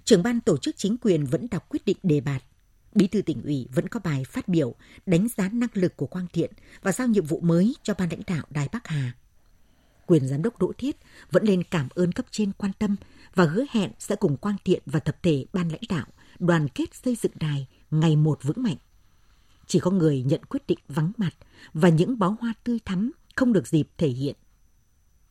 Trưởng 0.04 0.22
ban 0.22 0.40
tổ 0.40 0.56
chức 0.56 0.76
chính 0.76 0.96
quyền 0.98 1.24
vẫn 1.24 1.48
đọc 1.50 1.68
quyết 1.68 1.84
định 1.84 1.98
đề 2.02 2.20
bạt. 2.20 2.42
Bí 2.96 3.06
thư 3.06 3.22
tỉnh 3.22 3.42
ủy 3.42 3.66
vẫn 3.74 3.88
có 3.88 4.00
bài 4.00 4.24
phát 4.24 4.48
biểu, 4.48 4.74
đánh 5.06 5.28
giá 5.36 5.48
năng 5.48 5.68
lực 5.74 5.96
của 5.96 6.06
Quang 6.06 6.26
Thiện 6.32 6.50
và 6.82 6.92
giao 6.92 7.08
nhiệm 7.08 7.24
vụ 7.24 7.40
mới 7.40 7.74
cho 7.82 7.94
ban 7.98 8.08
lãnh 8.08 8.22
đạo 8.26 8.44
Đài 8.50 8.68
Bắc 8.72 8.86
Hà. 8.86 9.12
Quyền 10.06 10.28
giám 10.28 10.42
đốc 10.42 10.58
Đỗ 10.58 10.72
Thiết 10.78 10.96
vẫn 11.30 11.44
lên 11.44 11.62
cảm 11.70 11.88
ơn 11.94 12.12
cấp 12.12 12.26
trên 12.30 12.52
quan 12.52 12.72
tâm 12.78 12.96
và 13.34 13.44
hứa 13.44 13.64
hẹn 13.70 13.90
sẽ 13.98 14.16
cùng 14.16 14.36
Quang 14.36 14.56
Thiện 14.64 14.82
và 14.86 15.00
tập 15.00 15.16
thể 15.22 15.46
ban 15.52 15.68
lãnh 15.68 15.80
đạo 15.88 16.06
đoàn 16.38 16.68
kết 16.68 16.94
xây 16.94 17.16
dựng 17.16 17.32
đài 17.34 17.66
ngày 17.90 18.16
một 18.16 18.38
vững 18.42 18.62
mạnh. 18.62 18.76
Chỉ 19.66 19.80
có 19.80 19.90
người 19.90 20.22
nhận 20.22 20.44
quyết 20.44 20.66
định 20.66 20.78
vắng 20.88 21.12
mặt 21.16 21.34
và 21.74 21.88
những 21.88 22.18
bó 22.18 22.36
hoa 22.40 22.54
tươi 22.64 22.78
thắm 22.84 23.10
không 23.36 23.52
được 23.52 23.66
dịp 23.66 23.88
thể 23.98 24.08
hiện. 24.08 24.36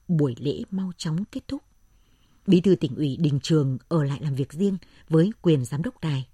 Buổi 0.08 0.36
lễ 0.40 0.64
mau 0.72 0.92
chóng 0.98 1.26
kết 1.32 1.48
thúc. 1.48 1.62
Bí 2.48 2.62
thư 2.62 2.76
tỉnh 2.76 2.96
ủy 2.96 3.18
Đình 3.18 3.40
Trường 3.44 3.78
ở 3.88 4.04
lại 4.04 4.20
làm 4.22 4.36
việc 4.36 4.54
riêng 4.54 4.78
với 5.10 5.32
quyền 5.42 5.66
giám 5.66 5.84
đốc 5.84 6.02
đài. 6.02 6.28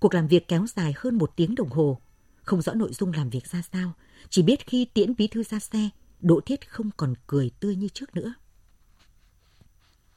Cuộc 0.00 0.14
làm 0.14 0.28
việc 0.28 0.48
kéo 0.48 0.66
dài 0.76 0.94
hơn 0.96 1.18
một 1.18 1.32
tiếng 1.36 1.54
đồng 1.54 1.68
hồ. 1.68 2.00
Không 2.42 2.62
rõ 2.62 2.74
nội 2.74 2.92
dung 2.92 3.12
làm 3.12 3.30
việc 3.30 3.46
ra 3.46 3.62
sao, 3.72 3.92
chỉ 4.30 4.42
biết 4.42 4.66
khi 4.66 4.84
tiễn 4.84 5.16
bí 5.16 5.26
thư 5.26 5.42
ra 5.42 5.58
xe, 5.58 5.88
Đỗ 6.20 6.40
Thiết 6.40 6.70
không 6.70 6.90
còn 6.96 7.14
cười 7.26 7.50
tươi 7.60 7.76
như 7.76 7.88
trước 7.88 8.16
nữa. 8.16 8.34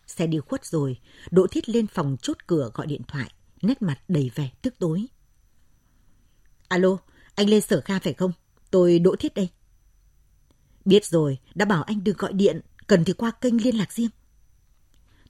Xe 0.08 0.28
đi 0.28 0.40
khuất 0.40 0.66
rồi, 0.66 1.00
Đỗ 1.32 1.48
Thiết 1.48 1.70
lên 1.70 1.88
phòng 1.88 2.18
chốt 2.22 2.38
cửa 2.48 2.72
gọi 2.74 2.88
điện 2.88 3.02
thoại. 3.08 3.32
nét 3.62 3.82
mặt 3.82 4.00
đầy 4.08 4.32
vẻ 4.36 4.50
tức 4.62 4.74
tối. 4.80 5.06
Alo, 6.68 6.98
anh 7.36 7.50
Lê 7.50 7.60
Sở 7.60 7.82
Kha 7.82 8.00
phải 8.00 8.14
không? 8.14 8.32
Tôi 8.72 9.00
Đỗ 9.00 9.16
Thiết 9.16 9.34
đây. 9.34 9.50
Biết 10.86 11.06
rồi, 11.06 11.38
đã 11.56 11.66
bảo 11.66 11.84
anh 11.84 12.04
đừng 12.04 12.18
gọi 12.18 12.34
điện, 12.34 12.62
cần 12.88 13.04
thì 13.04 13.14
qua 13.14 13.32
kênh 13.32 13.64
liên 13.64 13.78
lạc 13.78 13.94
riêng. 13.94 14.10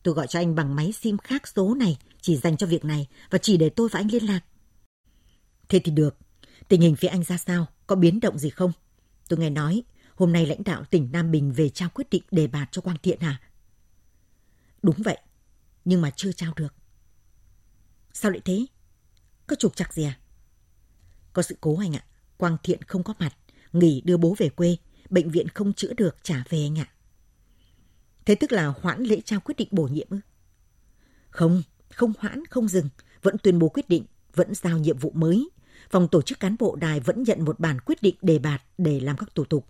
Tôi 0.04 0.14
gọi 0.14 0.28
cho 0.28 0.40
anh 0.40 0.56
bằng 0.56 0.76
máy 0.76 0.92
sim 0.92 1.18
khác 1.18 1.48
số 1.48 1.76
này, 1.76 1.98
chỉ 2.22 2.38
dành 2.38 2.58
cho 2.58 2.68
việc 2.68 2.86
này 2.86 3.08
và 3.30 3.38
chỉ 3.38 3.58
để 3.58 3.70
tôi 3.70 3.90
và 3.92 4.00
anh 4.00 4.12
liên 4.12 4.24
lạc. 4.24 4.42
Thế 5.70 5.80
thì 5.84 5.92
được. 5.92 6.18
Tình 6.68 6.82
hình 6.82 6.96
phía 6.96 7.08
anh 7.08 7.24
ra 7.24 7.38
sao? 7.38 7.66
Có 7.88 7.96
biến 7.96 8.20
động 8.20 8.38
gì 8.38 8.50
không? 8.50 8.72
Tôi 9.28 9.40
nghe 9.40 9.50
nói, 9.50 9.84
hôm 10.16 10.34
nay 10.34 10.46
lãnh 10.46 10.64
đạo 10.64 10.84
tỉnh 10.84 11.10
Nam 11.12 11.32
Bình 11.32 11.52
về 11.52 11.70
trao 11.70 11.90
quyết 11.90 12.10
định 12.10 12.24
đề 12.32 12.48
bạt 12.48 12.70
cho 12.72 12.82
Quang 12.82 12.98
Thiện 13.04 13.20
hả? 13.20 13.42
Đúng 14.82 15.02
vậy, 15.02 15.18
nhưng 15.86 16.02
mà 16.02 16.12
chưa 16.16 16.32
trao 16.32 16.54
được. 16.56 16.74
Sao 18.14 18.32
lại 18.32 18.42
thế? 18.46 18.66
Có 19.48 19.56
trục 19.56 19.76
trặc 19.76 19.94
gì 19.94 20.04
à? 20.04 20.20
Có 21.34 21.42
sự 21.42 21.58
cố 21.62 21.78
anh 21.80 21.96
ạ. 21.96 22.06
Quang 22.38 22.58
Thiện 22.64 22.82
không 22.82 23.04
có 23.04 23.14
mặt, 23.20 23.36
nghỉ 23.74 24.02
đưa 24.06 24.18
bố 24.18 24.36
về 24.38 24.50
quê, 24.50 24.78
bệnh 25.10 25.30
viện 25.30 25.48
không 25.48 25.74
chữa 25.74 25.94
được 25.94 26.16
trả 26.24 26.44
về 26.50 26.60
anh 26.62 26.80
ạ. 26.80 26.94
Thế 28.26 28.36
tức 28.36 28.52
là 28.52 28.68
hoãn 28.68 29.04
lễ 29.04 29.22
trao 29.26 29.40
quyết 29.40 29.56
định 29.58 29.68
bổ 29.72 29.84
nhiệm 29.84 30.08
ư? 30.10 30.20
Không, 31.30 31.64
không 31.96 32.14
hoãn, 32.20 32.46
không 32.46 32.68
dừng, 32.68 32.90
vẫn 33.22 33.36
tuyên 33.44 33.60
bố 33.60 33.70
quyết 33.70 33.90
định, 33.90 34.06
vẫn 34.36 34.54
giao 34.56 34.78
nhiệm 34.78 34.98
vụ 34.98 35.12
mới. 35.16 35.50
Phòng 35.90 36.08
tổ 36.08 36.22
chức 36.22 36.40
cán 36.40 36.56
bộ 36.60 36.76
đài 36.76 37.00
vẫn 37.00 37.24
nhận 37.24 37.46
một 37.46 37.60
bản 37.60 37.80
quyết 37.82 38.02
định 38.02 38.16
đề 38.22 38.40
bạt 38.40 38.64
để 38.78 39.00
làm 39.00 39.18
các 39.18 39.36
thủ 39.36 39.46
tục. 39.46 39.68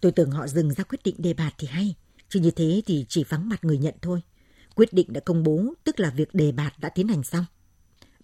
Tôi 0.00 0.12
tưởng 0.12 0.30
họ 0.30 0.46
dừng 0.46 0.72
ra 0.72 0.84
quyết 0.84 0.98
định 1.04 1.14
đề 1.18 1.34
bạt 1.34 1.54
thì 1.58 1.66
hay, 1.66 1.94
chứ 2.28 2.40
như 2.40 2.50
thế 2.50 2.82
thì 2.86 3.06
chỉ 3.08 3.24
vắng 3.24 3.48
mặt 3.48 3.64
người 3.64 3.78
nhận 3.78 3.94
thôi. 4.02 4.22
Quyết 4.74 4.92
định 4.92 5.12
đã 5.12 5.20
công 5.20 5.42
bố, 5.42 5.74
tức 5.84 6.00
là 6.00 6.10
việc 6.10 6.34
đề 6.34 6.52
bạt 6.52 6.74
đã 6.78 6.88
tiến 6.88 7.08
hành 7.08 7.22
xong. 7.22 7.44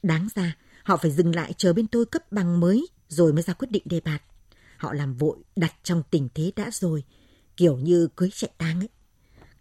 Đáng 0.02 0.28
ra, 0.34 0.56
họ 0.82 0.96
phải 0.96 1.10
dừng 1.10 1.34
lại 1.34 1.52
chờ 1.52 1.72
bên 1.72 1.86
tôi 1.86 2.06
cấp 2.06 2.32
bằng 2.32 2.60
mới 2.60 2.86
rồi 3.08 3.32
mới 3.32 3.42
ra 3.42 3.54
quyết 3.54 3.70
định 3.70 3.82
đề 3.86 4.00
bạt. 4.00 4.22
Họ 4.76 4.92
làm 4.92 5.14
vội, 5.14 5.38
đặt 5.56 5.72
trong 5.82 6.02
tình 6.10 6.28
thế 6.34 6.52
đã 6.56 6.70
rồi, 6.72 7.04
kiểu 7.56 7.76
như 7.76 8.08
cưới 8.16 8.30
chạy 8.32 8.50
tang 8.58 8.80
ấy. 8.80 8.88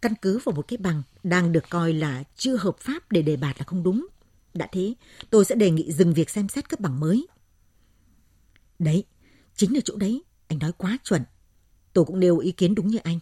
Căn 0.02 0.14
cứ 0.22 0.38
vào 0.44 0.54
một 0.54 0.68
cái 0.68 0.76
bằng 0.76 1.02
đang 1.22 1.52
được 1.52 1.64
coi 1.70 1.92
là 1.92 2.24
chưa 2.36 2.56
hợp 2.56 2.78
pháp 2.78 3.12
để 3.12 3.22
đề 3.22 3.36
bạt 3.36 3.58
là 3.58 3.64
không 3.64 3.82
đúng. 3.82 4.06
Đã 4.54 4.68
thế, 4.72 4.94
tôi 5.30 5.44
sẽ 5.44 5.54
đề 5.54 5.70
nghị 5.70 5.92
dừng 5.92 6.14
việc 6.14 6.30
xem 6.30 6.48
xét 6.48 6.68
cấp 6.68 6.80
bằng 6.80 7.00
mới. 7.00 7.26
Đấy, 8.78 9.04
chính 9.56 9.74
là 9.74 9.80
chỗ 9.84 9.96
đấy, 9.96 10.22
anh 10.48 10.58
nói 10.58 10.72
quá 10.78 10.98
chuẩn. 11.04 11.22
Tôi 11.92 12.04
cũng 12.04 12.20
nêu 12.20 12.38
ý 12.38 12.52
kiến 12.52 12.74
đúng 12.74 12.88
như 12.88 12.98
anh. 13.04 13.18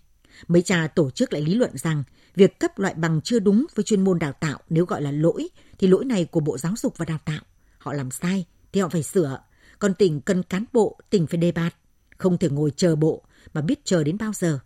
Mấy 0.49 0.63
cha 0.63 0.87
tổ 0.87 1.11
chức 1.11 1.33
lại 1.33 1.43
lý 1.43 1.55
luận 1.55 1.71
rằng 1.75 2.03
việc 2.35 2.61
cấp 2.61 2.79
loại 2.79 2.95
bằng 2.95 3.21
chưa 3.25 3.39
đúng 3.39 3.67
với 3.75 3.85
chuyên 3.85 4.05
môn 4.05 4.19
đào 4.19 4.33
tạo 4.33 4.59
nếu 4.69 4.85
gọi 4.85 5.03
là 5.03 5.11
lỗi 5.11 5.49
thì 5.79 5.87
lỗi 5.87 6.05
này 6.05 6.25
của 6.25 6.41
Bộ 6.41 6.59
Giáo 6.59 6.75
dục 6.77 6.99
và 6.99 7.05
Đào 7.05 7.19
tạo. 7.25 7.41
Họ 7.79 7.93
làm 7.93 8.11
sai 8.11 8.45
thì 8.73 8.81
họ 8.81 8.89
phải 8.89 9.03
sửa. 9.03 9.39
Còn 9.79 9.95
tỉnh 9.95 10.21
cần 10.21 10.43
cán 10.43 10.65
bộ, 10.73 10.99
tỉnh 11.11 11.27
phải 11.27 11.39
đề 11.39 11.53
bạt. 11.53 11.75
Không 12.19 12.39
thể 12.39 12.49
ngồi 12.49 12.71
chờ 12.77 12.97
bộ 12.97 13.23
mà 13.55 13.61
biết 13.61 13.85
chờ 13.85 14.05
đến 14.05 14.19
bao 14.19 14.33
giờ. 14.33 14.59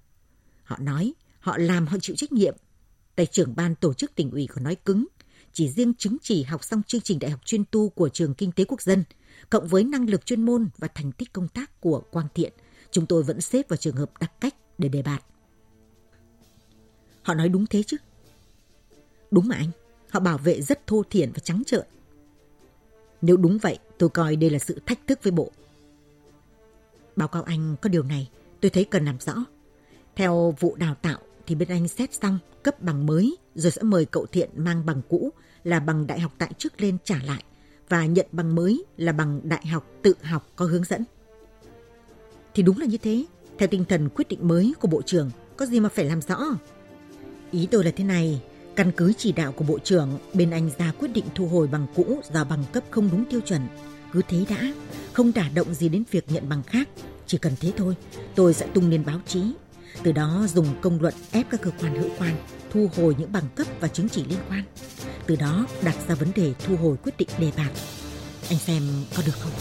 Họ 0.62 0.76
nói, 0.80 1.12
họ 1.40 1.58
làm 1.58 1.86
họ 1.86 1.96
chịu 2.00 2.16
trách 2.16 2.32
nhiệm. 2.32 2.56
Tay 3.16 3.26
trưởng 3.26 3.56
ban 3.56 3.74
tổ 3.74 3.94
chức 3.94 4.14
tỉnh 4.14 4.30
ủy 4.30 4.46
còn 4.46 4.64
nói 4.64 4.74
cứng. 4.74 5.06
Chỉ 5.52 5.68
riêng 5.68 5.94
chứng 5.94 6.16
chỉ 6.22 6.42
học 6.42 6.64
xong 6.64 6.82
chương 6.82 7.00
trình 7.00 7.18
đại 7.18 7.30
học 7.30 7.40
chuyên 7.44 7.64
tu 7.64 7.88
của 7.88 8.08
trường 8.08 8.34
Kinh 8.34 8.52
tế 8.52 8.64
Quốc 8.64 8.82
dân, 8.82 9.04
cộng 9.50 9.66
với 9.66 9.84
năng 9.84 10.10
lực 10.10 10.26
chuyên 10.26 10.44
môn 10.44 10.68
và 10.78 10.88
thành 10.88 11.12
tích 11.12 11.32
công 11.32 11.48
tác 11.48 11.80
của 11.80 12.02
Quang 12.10 12.26
Thiện, 12.34 12.52
chúng 12.90 13.06
tôi 13.06 13.22
vẫn 13.22 13.40
xếp 13.40 13.68
vào 13.68 13.76
trường 13.76 13.96
hợp 13.96 14.10
đặc 14.20 14.32
cách 14.40 14.54
để 14.78 14.88
đề 14.88 15.02
bạt. 15.02 15.24
Họ 17.22 17.34
nói 17.34 17.48
đúng 17.48 17.66
thế 17.66 17.82
chứ? 17.82 17.96
Đúng 19.30 19.48
mà 19.48 19.56
anh, 19.56 19.70
họ 20.10 20.20
bảo 20.20 20.38
vệ 20.38 20.60
rất 20.60 20.86
thô 20.86 21.02
thiển 21.10 21.32
và 21.32 21.38
trắng 21.38 21.62
trợn. 21.66 21.86
Nếu 23.22 23.36
đúng 23.36 23.58
vậy, 23.58 23.78
tôi 23.98 24.08
coi 24.08 24.36
đây 24.36 24.50
là 24.50 24.58
sự 24.58 24.80
thách 24.86 25.06
thức 25.06 25.22
với 25.22 25.32
bộ. 25.32 25.52
Báo 27.16 27.28
cáo 27.28 27.42
anh 27.42 27.76
có 27.82 27.88
điều 27.88 28.02
này, 28.02 28.30
tôi 28.60 28.70
thấy 28.70 28.84
cần 28.84 29.04
làm 29.04 29.20
rõ. 29.20 29.34
Theo 30.16 30.54
vụ 30.60 30.74
đào 30.74 30.94
tạo 30.94 31.18
thì 31.46 31.54
bên 31.54 31.68
anh 31.68 31.88
xét 31.88 32.14
xong 32.14 32.38
cấp 32.62 32.82
bằng 32.82 33.06
mới 33.06 33.36
rồi 33.54 33.70
sẽ 33.70 33.82
mời 33.82 34.04
cậu 34.04 34.26
Thiện 34.26 34.50
mang 34.56 34.86
bằng 34.86 35.02
cũ 35.08 35.32
là 35.64 35.80
bằng 35.80 36.06
đại 36.06 36.20
học 36.20 36.32
tại 36.38 36.52
chức 36.58 36.80
lên 36.80 36.96
trả 37.04 37.16
lại 37.26 37.44
và 37.88 38.06
nhận 38.06 38.26
bằng 38.32 38.54
mới 38.54 38.84
là 38.96 39.12
bằng 39.12 39.40
đại 39.44 39.66
học 39.66 39.86
tự 40.02 40.14
học 40.22 40.46
có 40.56 40.64
hướng 40.64 40.84
dẫn. 40.84 41.04
Thì 42.54 42.62
đúng 42.62 42.78
là 42.78 42.86
như 42.86 42.98
thế, 42.98 43.24
theo 43.58 43.68
tinh 43.68 43.84
thần 43.84 44.08
quyết 44.08 44.28
định 44.28 44.48
mới 44.48 44.74
của 44.80 44.88
Bộ 44.88 45.02
trưởng, 45.02 45.30
có 45.56 45.66
gì 45.66 45.80
mà 45.80 45.88
phải 45.88 46.04
làm 46.04 46.20
rõ. 46.20 46.38
Ý 47.50 47.68
tôi 47.70 47.84
là 47.84 47.90
thế 47.90 48.04
này, 48.04 48.42
căn 48.76 48.92
cứ 48.96 49.12
chỉ 49.18 49.32
đạo 49.32 49.52
của 49.52 49.64
Bộ 49.64 49.78
trưởng, 49.78 50.18
bên 50.34 50.50
anh 50.50 50.70
ra 50.78 50.92
quyết 50.98 51.08
định 51.08 51.24
thu 51.34 51.46
hồi 51.48 51.66
bằng 51.66 51.86
cũ 51.94 52.20
do 52.32 52.44
bằng 52.44 52.64
cấp 52.72 52.84
không 52.90 53.08
đúng 53.12 53.24
tiêu 53.24 53.40
chuẩn. 53.40 53.62
Cứ 54.12 54.20
thế 54.28 54.44
đã, 54.48 54.72
không 55.12 55.32
đả 55.34 55.48
động 55.54 55.74
gì 55.74 55.88
đến 55.88 56.04
việc 56.10 56.24
nhận 56.28 56.48
bằng 56.48 56.62
khác. 56.62 56.88
Chỉ 57.26 57.38
cần 57.38 57.52
thế 57.60 57.72
thôi, 57.76 57.94
tôi 58.34 58.54
sẽ 58.54 58.66
tung 58.74 58.90
lên 58.90 59.04
báo 59.06 59.20
chí. 59.26 59.42
Từ 60.02 60.12
đó 60.12 60.46
dùng 60.54 60.66
công 60.80 61.00
luận 61.00 61.14
ép 61.32 61.46
các 61.50 61.60
cơ 61.62 61.70
quan 61.80 61.94
hữu 61.94 62.10
quan 62.18 62.36
thu 62.72 62.90
hồi 62.96 63.14
những 63.18 63.32
bằng 63.32 63.48
cấp 63.54 63.66
và 63.80 63.88
chứng 63.88 64.08
chỉ 64.08 64.24
liên 64.24 64.38
quan. 64.48 64.64
Từ 65.26 65.36
đó 65.36 65.66
đặt 65.82 65.96
ra 66.08 66.14
vấn 66.14 66.28
đề 66.36 66.52
thu 66.66 66.76
hồi 66.76 66.96
quyết 67.02 67.16
định 67.18 67.28
đề 67.38 67.52
bạt. 67.56 67.70
Anh 68.48 68.58
xem 68.58 68.82
có 69.16 69.22
được 69.26 69.34
không? 69.40 69.52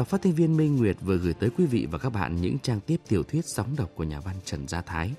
Đọc 0.00 0.08
phát 0.08 0.22
thanh 0.22 0.32
viên 0.32 0.56
Minh 0.56 0.76
Nguyệt 0.76 0.96
vừa 1.00 1.16
gửi 1.16 1.34
tới 1.34 1.50
quý 1.58 1.66
vị 1.66 1.86
và 1.90 1.98
các 1.98 2.10
bạn 2.10 2.36
những 2.36 2.58
trang 2.58 2.80
tiếp 2.80 3.00
tiểu 3.08 3.22
thuyết 3.22 3.44
sóng 3.46 3.76
đọc 3.76 3.90
của 3.94 4.04
nhà 4.04 4.20
văn 4.20 4.36
Trần 4.44 4.68
Gia 4.68 4.80
Thái. 4.80 5.10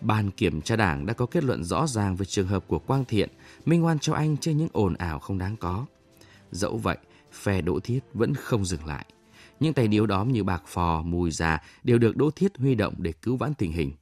Ban 0.00 0.30
kiểm 0.30 0.62
tra 0.62 0.76
đảng 0.76 1.06
đã 1.06 1.14
có 1.14 1.26
kết 1.26 1.44
luận 1.44 1.64
rõ 1.64 1.86
ràng 1.86 2.16
về 2.16 2.26
trường 2.26 2.46
hợp 2.46 2.64
của 2.66 2.78
Quang 2.78 3.04
Thiện, 3.04 3.28
minh 3.64 3.84
oan 3.84 3.98
cho 3.98 4.14
anh 4.14 4.36
trên 4.36 4.56
những 4.56 4.68
ồn 4.72 4.94
ào 4.94 5.18
không 5.18 5.38
đáng 5.38 5.56
có. 5.56 5.86
Dẫu 6.50 6.76
vậy, 6.76 6.98
phe 7.32 7.60
Đỗ 7.60 7.80
Thiết 7.80 8.00
vẫn 8.14 8.34
không 8.34 8.64
dừng 8.64 8.86
lại. 8.86 9.06
Những 9.60 9.74
tay 9.74 9.88
điếu 9.88 10.06
đóm 10.06 10.32
như 10.32 10.44
bạc 10.44 10.62
phò, 10.66 11.02
mùi 11.02 11.30
già 11.30 11.62
đều 11.84 11.98
được 11.98 12.16
Đỗ 12.16 12.30
Thiết 12.30 12.58
huy 12.58 12.74
động 12.74 12.94
để 12.98 13.12
cứu 13.12 13.36
vãn 13.36 13.54
tình 13.54 13.72
hình. 13.72 13.92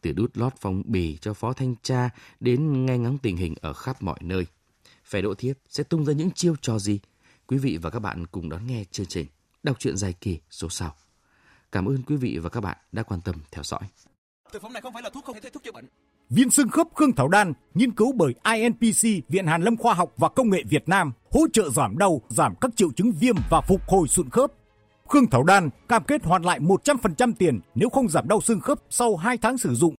Từ 0.00 0.12
đút 0.12 0.36
lót 0.36 0.52
phong 0.60 0.82
bì 0.86 1.16
cho 1.20 1.34
phó 1.34 1.52
thanh 1.52 1.74
tra 1.82 2.10
đến 2.40 2.86
nghe 2.86 2.98
ngóng 2.98 3.18
tình 3.18 3.36
hình 3.36 3.54
ở 3.60 3.72
khắp 3.72 4.02
mọi 4.02 4.18
nơi. 4.20 4.46
Phe 5.04 5.22
Đỗ 5.22 5.34
Thiết 5.34 5.52
sẽ 5.68 5.84
tung 5.84 6.04
ra 6.04 6.12
những 6.12 6.30
chiêu 6.30 6.54
trò 6.60 6.78
gì 6.78 7.00
Quý 7.52 7.58
vị 7.58 7.78
và 7.82 7.90
các 7.90 7.98
bạn 7.98 8.26
cùng 8.26 8.48
đón 8.48 8.66
nghe 8.66 8.84
chương 8.90 9.06
trình 9.06 9.26
Đọc 9.62 9.76
truyện 9.78 9.96
dài 9.96 10.14
kỳ 10.20 10.38
số 10.50 10.68
sau. 10.70 10.94
Cảm 11.72 11.86
ơn 11.86 12.02
quý 12.02 12.16
vị 12.16 12.38
và 12.42 12.48
các 12.48 12.60
bạn 12.60 12.76
đã 12.92 13.02
quan 13.02 13.20
tâm 13.20 13.34
theo 13.50 13.64
dõi. 13.64 13.80
Thực 14.52 14.62
phẩm 14.62 14.72
này 14.72 14.82
không 14.82 14.92
phải 14.92 15.02
là 15.02 15.10
thuốc 15.10 15.24
không 15.24 15.36
thể 15.42 15.50
thuốc 15.50 15.62
chữa 15.64 15.72
bệnh. 15.72 15.84
Viên 16.30 16.50
xương 16.50 16.68
khớp 16.68 16.86
Khương 16.94 17.12
Thảo 17.12 17.28
Đan, 17.28 17.52
nghiên 17.74 17.92
cứu 17.92 18.12
bởi 18.12 18.34
INPC, 18.54 19.28
Viện 19.28 19.46
Hàn 19.46 19.62
Lâm 19.62 19.76
Khoa 19.76 19.94
học 19.94 20.12
và 20.16 20.28
Công 20.28 20.50
nghệ 20.50 20.62
Việt 20.68 20.88
Nam, 20.88 21.12
hỗ 21.32 21.40
trợ 21.52 21.70
giảm 21.70 21.98
đau, 21.98 22.22
giảm 22.28 22.54
các 22.60 22.70
triệu 22.76 22.92
chứng 22.92 23.12
viêm 23.20 23.36
và 23.50 23.60
phục 23.60 23.80
hồi 23.88 24.08
sụn 24.08 24.30
khớp. 24.30 24.52
Khương 25.08 25.30
Thảo 25.30 25.42
Đan 25.42 25.70
cam 25.88 26.04
kết 26.04 26.24
hoàn 26.24 26.42
lại 26.42 26.60
100% 26.60 27.32
tiền 27.38 27.60
nếu 27.74 27.88
không 27.88 28.08
giảm 28.08 28.28
đau 28.28 28.40
xương 28.40 28.60
khớp 28.60 28.78
sau 28.90 29.16
2 29.16 29.38
tháng 29.38 29.58
sử 29.58 29.74
dụng 29.74 29.94